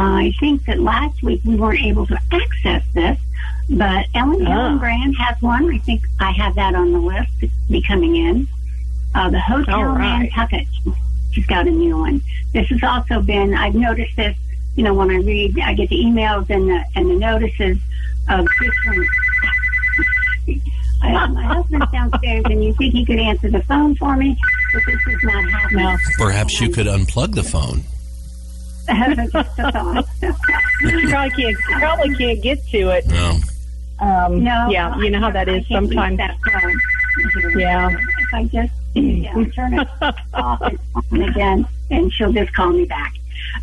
I 0.00 0.32
think 0.38 0.64
that 0.66 0.78
last 0.80 1.22
week 1.22 1.40
we 1.44 1.56
weren't 1.56 1.80
able 1.80 2.06
to 2.06 2.18
access 2.30 2.84
this, 2.94 3.18
but 3.68 4.06
Ellen 4.14 4.46
Ah. 4.46 4.50
Helen 4.50 4.78
Grant 4.78 5.16
has 5.18 5.40
one. 5.42 5.72
I 5.74 5.78
think 5.78 6.02
I 6.20 6.30
have 6.32 6.54
that 6.54 6.74
on 6.74 6.92
the 6.92 6.98
list 7.00 7.30
to 7.40 7.48
be 7.68 7.82
coming 7.82 8.14
in. 8.16 8.46
Uh, 9.14 9.30
the 9.30 9.40
Hotel 9.40 9.74
All 9.74 9.84
right. 9.86 10.20
Nantucket. 10.22 10.66
She's 11.32 11.46
got 11.46 11.66
a 11.66 11.70
new 11.70 11.98
one. 11.98 12.22
This 12.52 12.68
has 12.68 12.82
also 12.82 13.20
been. 13.20 13.54
I've 13.54 13.74
noticed 13.74 14.16
this. 14.16 14.36
You 14.76 14.84
know, 14.84 14.94
when 14.94 15.10
I 15.10 15.16
read, 15.16 15.58
I 15.60 15.74
get 15.74 15.88
the 15.88 15.96
emails 15.96 16.48
and 16.50 16.68
the 16.68 16.84
and 16.94 17.10
the 17.10 17.16
notices 17.16 17.78
of 18.28 18.46
different. 18.60 19.08
I 21.02 21.08
have 21.08 21.30
my 21.32 21.42
husband's 21.42 21.90
downstairs, 21.90 22.44
and 22.46 22.62
you 22.62 22.72
think 22.74 22.92
he 22.94 23.04
could 23.04 23.18
answer 23.18 23.50
the 23.50 23.62
phone 23.64 23.94
for 23.96 24.16
me, 24.16 24.36
but 24.72 24.82
this 24.86 25.00
is 25.08 25.22
not 25.24 25.48
happening. 25.50 25.98
Perhaps 26.16 26.60
you 26.60 26.70
could 26.70 26.86
unplug 26.86 27.34
the 27.34 27.42
phone. 27.42 27.82
Just 28.88 29.34
a 29.34 29.44
thought. 29.72 30.06
You 30.82 31.08
probably 31.08 31.30
can't 31.30 31.56
probably 31.80 32.14
can't 32.16 32.42
get 32.42 32.66
to 32.68 32.78
it. 32.90 33.06
No. 33.06 33.38
Um, 34.00 34.42
No. 34.44 34.68
Yeah, 34.70 34.96
you 34.98 35.10
know 35.10 35.20
how 35.20 35.30
that 35.30 35.48
is 35.48 35.54
I 35.54 35.58
is 35.58 35.66
can't 35.68 35.84
leave 35.86 35.98
sometimes. 35.98 36.18
That 36.18 36.36
phone. 37.42 37.58
Yeah. 37.58 37.90
If 37.90 38.34
I 38.34 38.44
just 38.44 38.72
yeah, 38.94 39.32
turn 39.54 39.78
it 39.78 39.88
off 40.34 40.60
and 40.62 40.78
on 41.12 41.22
again, 41.22 41.66
and 41.90 42.12
she'll 42.12 42.32
just 42.32 42.54
call 42.54 42.70
me 42.70 42.84
back. 42.84 43.12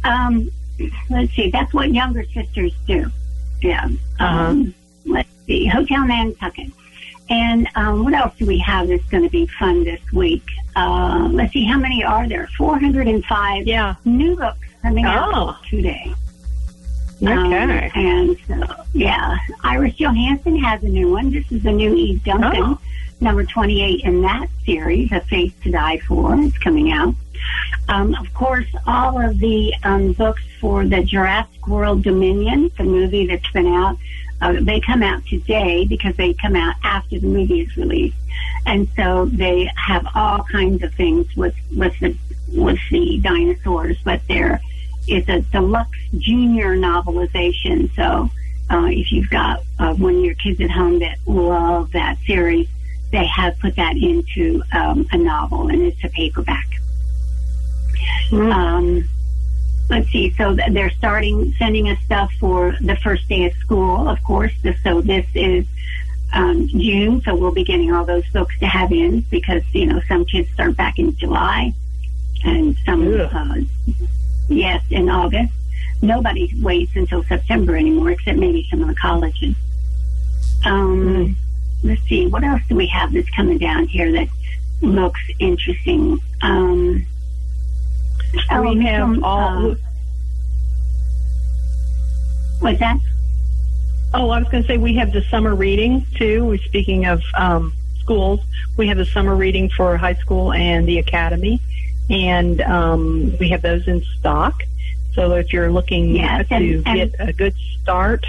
Um, 0.03 0.49
let's 1.09 1.33
see. 1.35 1.49
That's 1.51 1.73
what 1.73 1.91
younger 1.93 2.23
sisters 2.33 2.73
do. 2.85 3.09
Yeah. 3.61 3.87
Um, 4.19 4.73
let's 5.05 5.29
see. 5.47 5.67
Hotel 5.67 6.05
Nantucket. 6.05 6.71
And 7.29 7.67
um, 7.75 8.03
what 8.03 8.13
else 8.13 8.35
do 8.37 8.45
we 8.45 8.59
have 8.59 8.87
that's 8.87 9.03
going 9.05 9.23
to 9.23 9.29
be 9.29 9.47
fun 9.57 9.83
this 9.83 10.01
week? 10.13 10.43
Uh, 10.75 11.27
let's 11.31 11.53
see. 11.53 11.65
How 11.65 11.79
many 11.79 12.03
are 12.03 12.27
there? 12.27 12.47
405 12.57 13.65
Yeah. 13.65 13.95
new 14.05 14.35
books 14.35 14.64
coming 14.85 15.05
out 15.05 15.33
Oh. 15.33 15.57
today. 15.67 16.13
Okay. 17.23 17.31
Um, 17.31 17.51
and 17.95 18.37
so, 18.47 18.83
yeah, 18.93 19.37
Iris 19.63 19.95
Johansen 19.95 20.57
has 20.61 20.83
a 20.83 20.87
new 20.87 21.11
one. 21.11 21.31
This 21.31 21.49
is 21.51 21.63
the 21.63 21.71
new 21.71 21.95
Eve 21.95 22.23
Duncan, 22.23 22.61
Oh. 22.63 22.79
number 23.19 23.43
28 23.45 24.01
in 24.03 24.21
that 24.21 24.47
series, 24.65 25.11
A 25.11 25.21
Face 25.21 25.53
to 25.63 25.71
Die 25.71 25.97
For. 25.99 26.35
It's 26.41 26.57
coming 26.59 26.91
out. 26.91 27.15
Um, 27.89 28.13
of 28.15 28.31
course, 28.33 28.67
all 28.85 29.19
of 29.19 29.39
the 29.39 29.73
um, 29.83 30.11
books 30.13 30.43
for 30.59 30.85
the 30.85 31.03
Jurassic 31.03 31.67
World 31.67 32.03
Dominion, 32.03 32.69
the 32.77 32.83
movie 32.83 33.25
that's 33.25 33.49
been 33.51 33.67
out, 33.67 33.97
uh, 34.41 34.57
they 34.61 34.79
come 34.81 35.01
out 35.01 35.25
today 35.25 35.85
because 35.87 36.15
they 36.17 36.33
come 36.33 36.55
out 36.55 36.75
after 36.83 37.17
the 37.19 37.27
movie 37.27 37.61
is 37.61 37.75
released. 37.77 38.17
And 38.67 38.87
so 38.95 39.25
they 39.25 39.69
have 39.77 40.05
all 40.13 40.43
kinds 40.43 40.83
of 40.83 40.93
things 40.95 41.33
with, 41.37 41.55
with 41.75 41.97
the, 42.01 42.15
with 42.53 42.79
the 42.91 43.19
dinosaurs, 43.19 43.97
but 44.03 44.19
they're, 44.27 44.59
it's 45.07 45.29
a 45.29 45.41
deluxe 45.51 45.97
junior 46.17 46.75
novelization. 46.75 47.93
So 47.95 48.29
uh, 48.69 48.87
if 48.87 49.11
you've 49.11 49.29
got 49.29 49.61
uh, 49.79 49.93
one 49.93 50.15
of 50.15 50.25
your 50.25 50.35
kids 50.35 50.59
at 50.61 50.71
home 50.71 50.99
that 50.99 51.17
love 51.25 51.91
that 51.91 52.17
series, 52.25 52.67
they 53.11 53.25
have 53.25 53.57
put 53.59 53.75
that 53.75 53.95
into 53.95 54.61
um, 54.73 55.07
a 55.11 55.17
novel, 55.17 55.69
and 55.69 55.81
it's 55.81 56.03
a 56.03 56.09
paperback. 56.09 56.67
Mm. 58.29 58.53
Um, 58.53 59.09
let's 59.89 60.09
see. 60.09 60.31
So 60.31 60.55
they're 60.55 60.89
starting 60.89 61.53
sending 61.57 61.89
us 61.89 61.99
stuff 62.05 62.31
for 62.39 62.75
the 62.81 62.95
first 62.97 63.27
day 63.29 63.45
of 63.45 63.53
school, 63.53 64.07
of 64.09 64.21
course. 64.23 64.53
So 64.83 65.01
this 65.01 65.25
is 65.35 65.65
um, 66.33 66.67
June, 66.67 67.21
so 67.21 67.35
we'll 67.35 67.53
be 67.53 67.63
getting 67.63 67.93
all 67.93 68.05
those 68.05 68.27
books 68.29 68.57
to 68.59 68.67
have 68.67 68.91
in 68.91 69.21
because 69.29 69.63
you 69.73 69.85
know 69.85 70.01
some 70.07 70.25
kids 70.25 70.49
start 70.51 70.75
back 70.75 70.99
in 70.99 71.15
July, 71.15 71.73
and 72.43 72.75
some 72.85 73.07
Ugh. 73.07 73.29
uh, 73.31 73.55
yes 74.47 74.83
in 74.89 75.09
August. 75.09 75.53
Nobody 76.01 76.51
waits 76.61 76.95
until 76.95 77.23
September 77.23 77.75
anymore, 77.75 78.11
except 78.11 78.37
maybe 78.37 78.67
some 78.69 78.81
of 78.81 78.87
the 78.87 78.95
colleges. 78.95 79.55
Um, 80.65 81.35
Let's 81.85 82.01
see, 82.03 82.25
what 82.25 82.43
else 82.43 82.61
do 82.67 82.75
we 82.75 82.87
have 82.87 83.13
that's 83.13 83.29
coming 83.29 83.59
down 83.59 83.87
here 83.87 84.11
that 84.11 84.27
looks 84.81 85.19
interesting? 85.37 86.19
Um, 86.41 87.05
oh, 88.49 88.61
we 88.73 88.83
have 88.85 89.01
some, 89.01 89.23
all. 89.23 89.71
uh, 89.71 89.75
what's 92.59 92.79
that? 92.79 92.97
Oh, 94.15 94.31
I 94.31 94.39
was 94.39 94.47
going 94.49 94.63
to 94.63 94.67
say 94.67 94.77
we 94.77 94.95
have 94.95 95.11
the 95.11 95.21
summer 95.29 95.53
reading 95.53 96.07
too. 96.15 96.45
We're 96.45 96.57
speaking 96.57 97.05
of 97.05 97.21
um, 97.37 97.71
schools. 97.99 98.39
We 98.77 98.87
have 98.87 98.97
the 98.97 99.05
summer 99.05 99.35
reading 99.35 99.69
for 99.69 99.95
high 99.95 100.15
school 100.15 100.53
and 100.53 100.87
the 100.87 100.97
academy, 100.97 101.61
and 102.09 102.61
um, 102.61 103.35
we 103.39 103.49
have 103.49 103.61
those 103.61 103.87
in 103.87 104.01
stock. 104.19 104.61
So 105.13 105.33
if 105.33 105.53
you're 105.53 105.71
looking 105.71 106.15
Yes, 106.15 106.47
to 106.49 106.55
and- 106.55 106.83
and- 106.87 107.11
get 107.11 107.27
a 107.29 107.33
good 107.33 107.53
start, 107.81 108.25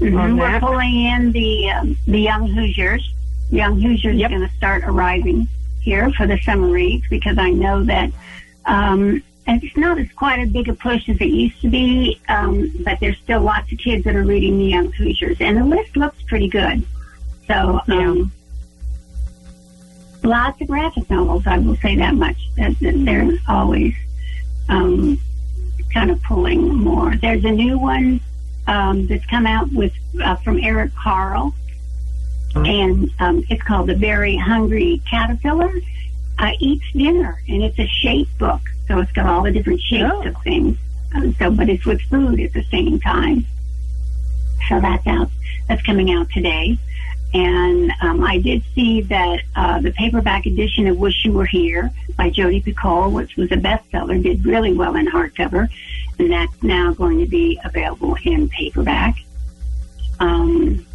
Mhm, 0.00 0.18
on 0.18 0.36
We're 0.36 0.58
pulling 0.58 1.04
in 1.04 1.30
the 1.30 1.70
um, 1.70 1.96
the 2.08 2.18
young 2.18 2.48
Hoosiers. 2.48 3.12
Young 3.50 3.80
Hoosiers 3.80 4.16
Yep. 4.16 4.30
are 4.30 4.36
going 4.38 4.48
to 4.48 4.54
start 4.56 4.82
arriving 4.84 5.46
here 5.82 6.10
for 6.16 6.26
the 6.26 6.36
summer 6.42 6.66
reads 6.68 7.04
because 7.08 7.38
I 7.38 7.50
know 7.50 7.84
that 7.84 8.10
um, 8.66 9.22
it's 9.46 9.76
not 9.76 9.98
as 9.98 10.10
quite 10.16 10.40
as 10.40 10.48
big 10.48 10.68
a 10.68 10.74
push 10.74 11.08
as 11.08 11.16
it 11.20 11.26
used 11.26 11.60
to 11.62 11.68
be, 11.68 12.18
um, 12.28 12.72
but 12.84 12.98
there's 12.98 13.18
still 13.18 13.42
lots 13.42 13.70
of 13.70 13.78
kids 13.78 14.02
that 14.04 14.16
are 14.16 14.24
reading 14.24 14.58
the 14.58 14.64
Young 14.64 14.90
Hoosiers, 14.92 15.36
and 15.40 15.58
the 15.58 15.64
list 15.64 15.96
looks 15.96 16.20
pretty 16.22 16.48
good. 16.48 16.82
So, 17.46 17.80
um, 17.88 18.32
lots 20.24 20.60
of 20.60 20.66
graphic 20.68 21.08
novels. 21.10 21.46
I 21.46 21.58
will 21.58 21.76
say 21.76 21.96
that 21.96 22.14
much. 22.14 22.36
That, 22.56 22.78
that 22.80 23.04
they're 23.04 23.30
always 23.48 23.94
um, 24.68 25.18
kind 25.92 26.10
of 26.10 26.22
pulling 26.22 26.74
more. 26.74 27.14
There's 27.16 27.44
a 27.44 27.50
new 27.50 27.78
one 27.78 28.20
um, 28.66 29.06
that's 29.06 29.26
come 29.26 29.46
out 29.46 29.70
with 29.72 29.92
uh, 30.22 30.36
from 30.36 30.58
Eric 30.62 30.94
Carle, 30.94 31.54
and 32.54 33.10
um, 33.20 33.44
it's 33.50 33.62
called 33.62 33.88
"The 33.88 33.94
Very 33.96 34.36
Hungry 34.36 35.02
Caterpillar 35.08 35.70
uh, 36.38 36.52
Eats 36.58 36.86
Dinner," 36.92 37.40
and 37.48 37.62
it's 37.62 37.78
a 37.78 37.86
shape 37.86 38.28
book, 38.38 38.60
so 38.88 38.98
it's 39.00 39.12
got 39.12 39.26
all 39.26 39.42
the 39.42 39.50
different 39.50 39.80
shapes 39.80 40.10
Oh. 40.12 40.22
of 40.26 40.36
things. 40.42 40.78
Um, 41.14 41.32
so, 41.34 41.50
but 41.50 41.68
it's 41.68 41.84
with 41.84 42.00
food 42.02 42.40
at 42.40 42.52
the 42.52 42.64
same 42.64 42.98
time. 43.00 43.44
So 44.68 44.80
that's 44.80 45.06
out. 45.06 45.30
That's 45.68 45.82
coming 45.82 46.10
out 46.12 46.28
today. 46.30 46.76
And 47.34 47.92
um, 48.00 48.22
I 48.22 48.38
did 48.38 48.62
see 48.76 49.00
that 49.02 49.40
uh, 49.56 49.80
the 49.80 49.90
paperback 49.90 50.46
edition 50.46 50.86
of 50.86 50.96
"Wish 50.98 51.24
You 51.24 51.32
Were 51.32 51.44
Here" 51.44 51.90
by 52.16 52.30
Jodi 52.30 52.62
Picoult, 52.62 53.12
which 53.12 53.36
was 53.36 53.50
a 53.50 53.56
bestseller, 53.56 54.22
did 54.22 54.46
really 54.46 54.72
well 54.72 54.94
in 54.94 55.06
hardcover, 55.06 55.68
and 56.20 56.30
that's 56.30 56.62
now 56.62 56.92
going 56.92 57.18
to 57.18 57.26
be 57.26 57.60
available 57.64 58.16
in 58.22 58.48
paperback. 58.50 59.16
Um, 60.20 60.86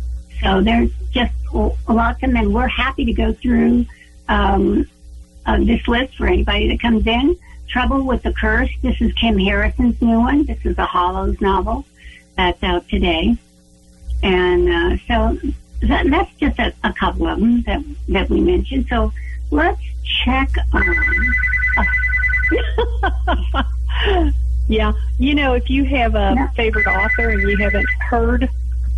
so 0.42 0.62
there's 0.62 0.92
just 1.12 1.34
l- 1.54 1.78
lots 1.90 2.24
of 2.24 2.30
them, 2.30 2.38
and 2.38 2.54
we're 2.54 2.70
happy 2.70 3.04
to 3.04 3.14
go 3.14 3.34
through 3.34 3.86
um, 4.30 4.90
uh, 5.46 5.58
this 5.60 5.86
list 5.90 6.16
for 6.16 6.28
anybody 6.28 6.70
that 6.70 6.80
comes 6.82 7.06
in. 7.06 7.38
Trouble 7.68 8.04
with 8.04 8.24
the 8.24 8.32
Curse. 8.32 8.72
This 8.82 9.00
is 9.02 9.12
Kim 9.14 9.38
Harrison's 9.38 10.02
new 10.02 10.20
one. 10.20 10.46
This 10.46 10.60
is 10.64 10.78
a 10.78 10.86
Hollows 10.86 11.40
novel 11.42 11.86
that's 12.38 12.64
out 12.64 12.88
today, 12.88 13.36
and 14.24 14.70
uh, 14.70 14.98
so 15.06 15.38
that, 15.82 16.10
that's 16.10 16.32
just 16.40 16.60
a, 16.60 16.74
a 16.84 16.94
couple 16.94 17.28
of 17.28 17.40
them 17.40 17.62
that 17.64 17.84
that 18.10 18.30
we 18.30 18.42
mentioned. 18.42 18.88
So 18.90 19.12
let's 19.52 19.82
check 20.24 20.50
on. 20.74 21.34
yeah, 24.68 24.94
you 25.18 25.36
know, 25.36 25.54
if 25.54 25.70
you 25.70 25.84
have 25.86 26.16
a 26.16 26.52
favorite 26.56 26.88
author 26.88 27.30
and 27.30 27.42
you 27.42 27.58
haven't 27.58 27.90
heard 28.00 28.50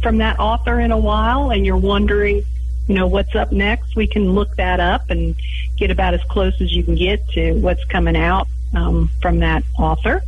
from 0.02 0.18
that 0.18 0.40
author 0.40 0.80
in 0.80 0.92
a 0.92 0.98
while, 0.98 1.52
and 1.52 1.66
you're 1.66 1.78
wondering, 1.78 2.44
you 2.88 2.96
know, 2.96 3.08
what's 3.08 3.36
up 3.36 3.52
next, 3.52 3.96
we 3.96 4.08
can 4.08 4.34
look 4.34 4.56
that 4.56 4.80
up 4.80 5.10
and 5.10 5.36
get 5.78 5.92
about 5.92 6.14
as 6.14 6.24
close 6.24 6.60
as 6.62 6.74
you 6.74 6.84
can 6.84 6.96
get 6.96 7.28
to 7.30 7.54
what's 7.54 7.84
coming 7.86 8.16
out 8.16 8.48
um, 8.76 9.10
from 9.22 9.40
that 9.40 9.64
author. 9.78 10.24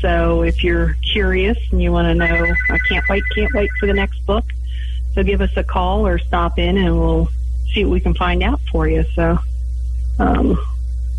So 0.00 0.42
if 0.42 0.62
you're 0.62 0.94
curious 1.12 1.58
and 1.72 1.82
you 1.82 1.90
want 1.90 2.06
to 2.06 2.14
know, 2.14 2.54
I 2.70 2.78
can't 2.88 3.04
wait, 3.08 3.24
can't 3.34 3.52
wait 3.52 3.70
for 3.80 3.86
the 3.86 3.94
next 3.94 4.24
book. 4.26 4.44
So 5.14 5.22
give 5.22 5.40
us 5.40 5.50
a 5.56 5.64
call 5.64 6.06
or 6.06 6.18
stop 6.18 6.58
in 6.58 6.76
and 6.76 6.98
we'll 6.98 7.28
see 7.72 7.84
what 7.84 7.92
we 7.92 8.00
can 8.00 8.14
find 8.14 8.42
out 8.42 8.60
for 8.70 8.88
you. 8.88 9.04
So 9.14 9.38
um, 10.18 10.58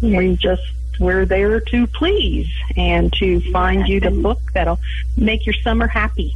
we 0.01 0.35
just 0.35 0.63
we're 0.99 1.25
there 1.25 1.61
to 1.61 1.87
please 1.87 2.49
and 2.75 3.11
to 3.13 3.39
find 3.51 3.87
you 3.87 4.01
the 4.01 4.11
book 4.11 4.39
that'll 4.53 4.79
make 5.15 5.45
your 5.45 5.55
summer 5.63 5.87
happy. 5.87 6.35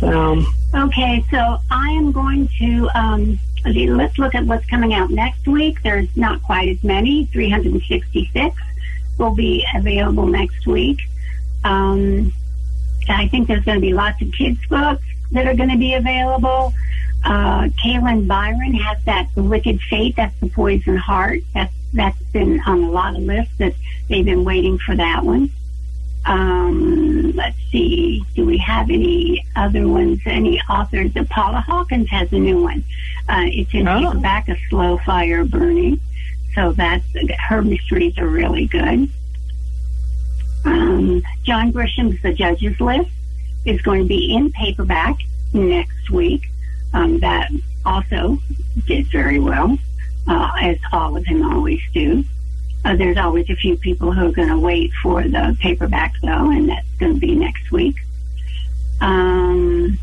So 0.00 0.44
Okay, 0.72 1.24
so 1.32 1.58
I 1.70 1.90
am 1.90 2.12
going 2.12 2.48
to 2.58 2.88
um, 2.94 3.40
let's 3.64 4.18
look 4.18 4.36
at 4.36 4.44
what's 4.44 4.66
coming 4.66 4.94
out 4.94 5.10
next 5.10 5.48
week. 5.48 5.82
There's 5.82 6.08
not 6.16 6.42
quite 6.44 6.68
as 6.68 6.82
many. 6.84 7.26
366 7.26 8.56
will 9.18 9.34
be 9.34 9.66
available 9.74 10.26
next 10.26 10.66
week. 10.66 11.00
Um, 11.64 12.32
I 13.08 13.26
think 13.28 13.48
there's 13.48 13.64
going 13.64 13.78
to 13.78 13.80
be 13.80 13.92
lots 13.92 14.22
of 14.22 14.32
kids' 14.32 14.64
books 14.68 15.04
that 15.32 15.46
are 15.46 15.54
going 15.54 15.70
to 15.70 15.78
be 15.78 15.94
available. 15.94 16.72
Uh, 17.24 17.68
Kalynn 17.84 18.26
Bayron 18.26 18.74
has 18.80 19.02
that 19.04 19.28
The 19.34 19.42
Wicked 19.42 19.80
Fate. 19.82 20.16
That's 20.16 20.38
the 20.40 20.48
Poison 20.48 20.96
Heart. 20.96 21.40
That's 21.54 21.72
that's 21.92 22.18
been 22.32 22.60
on 22.66 22.84
a 22.84 22.90
lot 22.90 23.16
of 23.16 23.22
lists 23.22 23.52
that 23.58 23.74
they've 24.08 24.24
been 24.24 24.44
waiting 24.44 24.78
for 24.78 24.94
that 24.96 25.24
one. 25.24 25.50
Um, 26.24 27.32
let's 27.32 27.56
see. 27.72 28.22
Do 28.36 28.46
we 28.46 28.58
have 28.58 28.90
any 28.90 29.44
other 29.56 29.88
ones? 29.88 30.20
Any 30.24 30.60
authors? 30.68 31.10
Paula 31.30 31.60
Hawkins 31.60 32.08
has 32.10 32.32
a 32.32 32.38
new 32.38 32.62
one. 32.62 32.84
Uh, 33.28 33.44
it's 33.46 33.72
in 33.74 33.88
Oh. 33.88 33.98
paperback, 34.10 34.48
A 34.48 34.56
Slow 34.68 34.98
Fire 34.98 35.44
Burning. 35.44 35.98
So 36.54 36.72
that's 36.72 37.04
her 37.48 37.62
mysteries 37.62 38.16
are 38.18 38.26
really 38.28 38.66
good. 38.66 39.08
Um, 40.64 41.22
John 41.44 41.70
Grisham's 41.72 42.20
The 42.22 42.32
Judges 42.34 42.78
List 42.80 43.10
is 43.64 43.80
going 43.82 44.02
to 44.02 44.08
be 44.08 44.34
in 44.34 44.50
paperback 44.52 45.16
next 45.52 46.10
week. 46.10 46.48
Um, 46.92 47.20
that 47.20 47.50
also 47.84 48.38
did 48.86 49.06
very 49.10 49.38
well, 49.38 49.78
uh, 50.26 50.50
as 50.60 50.78
all 50.92 51.16
of 51.16 51.24
them 51.24 51.42
always 51.50 51.80
do. 51.92 52.24
Uh, 52.84 52.96
there's 52.96 53.18
always 53.18 53.48
a 53.50 53.56
few 53.56 53.76
people 53.76 54.12
who 54.12 54.28
are 54.28 54.32
going 54.32 54.48
to 54.48 54.58
wait 54.58 54.90
for 55.02 55.22
the 55.22 55.56
paperback, 55.60 56.14
though, 56.22 56.50
and 56.50 56.68
that's 56.68 56.88
going 56.98 57.14
to 57.14 57.20
be 57.20 57.34
next 57.34 57.70
week. 57.70 57.96
Um, 59.00 59.98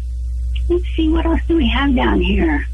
let's 0.69 0.85
see, 0.95 1.09
what 1.09 1.25
else 1.25 1.41
do 1.47 1.57
we 1.57 1.67
have 1.69 1.95
down 1.95 2.21
here? 2.21 2.65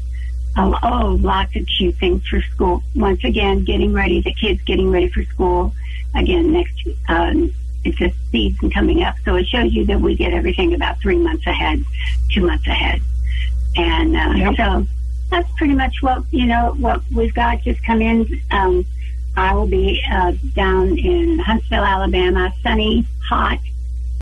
Oh, 0.56 0.78
oh, 0.82 1.18
lots 1.20 1.56
of 1.56 1.66
cute 1.66 1.96
things 1.96 2.26
for 2.28 2.40
school. 2.42 2.82
Once 2.94 3.24
again, 3.24 3.64
getting 3.64 3.92
ready, 3.92 4.20
the 4.20 4.34
kids 4.34 4.62
getting 4.62 4.90
ready 4.90 5.08
for 5.08 5.24
school. 5.24 5.74
Again, 6.14 6.52
next, 6.52 6.86
um, 7.08 7.52
it's 7.84 8.00
a 8.00 8.12
season 8.32 8.70
coming 8.70 9.02
up, 9.02 9.14
so 9.24 9.36
it 9.36 9.46
shows 9.46 9.72
you 9.72 9.84
that 9.86 10.00
we 10.00 10.14
get 10.16 10.32
everything 10.32 10.74
about 10.74 11.00
three 11.00 11.18
months 11.18 11.46
ahead, 11.46 11.84
two 12.32 12.46
months 12.46 12.66
ahead. 12.66 13.00
And 13.76 14.16
uh, 14.16 14.50
Yep. 14.50 14.56
so 14.56 14.86
that's 15.30 15.50
pretty 15.56 15.74
much 15.74 15.96
what, 16.00 16.22
you 16.30 16.46
know, 16.46 16.74
what 16.78 17.02
we've 17.12 17.34
got 17.34 17.60
just 17.62 17.84
come 17.84 18.00
in. 18.00 18.40
Um, 18.50 18.84
I 19.36 19.52
will 19.54 19.66
be 19.66 20.00
uh, 20.10 20.32
down 20.54 20.96
in 20.98 21.38
Huntsville, 21.40 21.84
Alabama, 21.84 22.52
sunny, 22.62 23.04
hot 23.28 23.58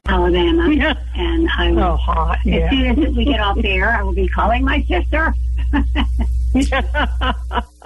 Alabama, 0.09 0.71
Yeah. 0.73 0.95
and 1.15 1.49
I 1.57 1.71
will, 1.71 1.81
oh, 1.83 1.97
hot. 1.97 2.39
as 2.41 2.47
Yeah. 2.47 2.71
soon 2.71 3.05
as 3.07 3.15
we 3.15 3.25
get 3.27 3.41
off 3.41 3.59
there, 3.63 3.91
I 3.91 4.03
will 4.03 4.15
be 4.15 4.27
calling 4.29 4.65
my 4.65 4.83
sister. 4.85 5.35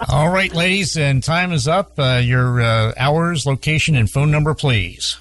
All 0.09 0.29
right, 0.31 0.53
ladies, 0.55 0.97
and 0.97 1.23
time 1.23 1.53
is 1.53 1.67
up. 1.69 1.99
Uh, 1.99 2.21
your 2.23 2.61
uh, 2.61 2.93
hours, 2.97 3.47
location, 3.47 3.95
and 3.97 4.11
phone 4.11 4.31
number, 4.31 4.55
please. 4.55 5.19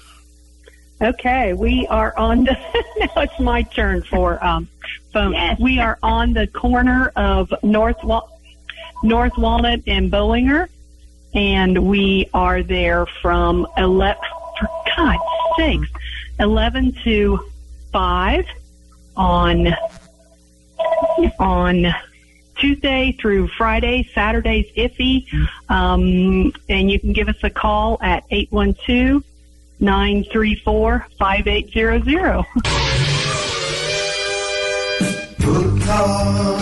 Okay, 1.00 1.52
we 1.52 1.86
are 1.88 2.16
on 2.16 2.44
the. 2.44 2.52
now 2.98 3.22
it's 3.22 3.38
my 3.38 3.62
turn 3.62 4.02
for 4.02 4.42
um, 4.44 4.66
phone. 5.12 5.32
Yes. 5.32 5.60
We 5.60 5.78
are 5.78 5.98
on 6.02 6.32
the 6.32 6.46
corner 6.46 7.12
of 7.16 7.52
North 7.62 8.02
Wa- 8.02 8.26
North 9.02 9.36
Walnut 9.36 9.82
and 9.86 10.10
Bollinger, 10.10 10.68
and 11.34 11.86
we 11.86 12.30
are 12.32 12.62
there 12.62 13.04
from 13.20 13.66
eleven. 13.76 14.22
For 14.58 14.68
God's 14.96 15.22
sakes, 15.58 15.88
eleven 16.40 16.92
to 17.04 17.40
five 17.92 18.46
on 19.18 19.74
on 21.38 21.94
Tuesday 22.58 23.12
through 23.20 23.48
Friday. 23.48 24.08
Saturday's 24.14 24.72
iffy, 24.78 25.26
um, 25.68 26.54
and 26.70 26.90
you 26.90 26.98
can 26.98 27.12
give 27.12 27.28
us 27.28 27.36
a 27.42 27.50
call 27.50 27.98
at 28.00 28.24
eight 28.30 28.50
one 28.50 28.74
two. 28.86 29.22
934 29.80 31.06
5800. 31.18 32.44
Book 35.38 35.82
Talk. 35.84 36.55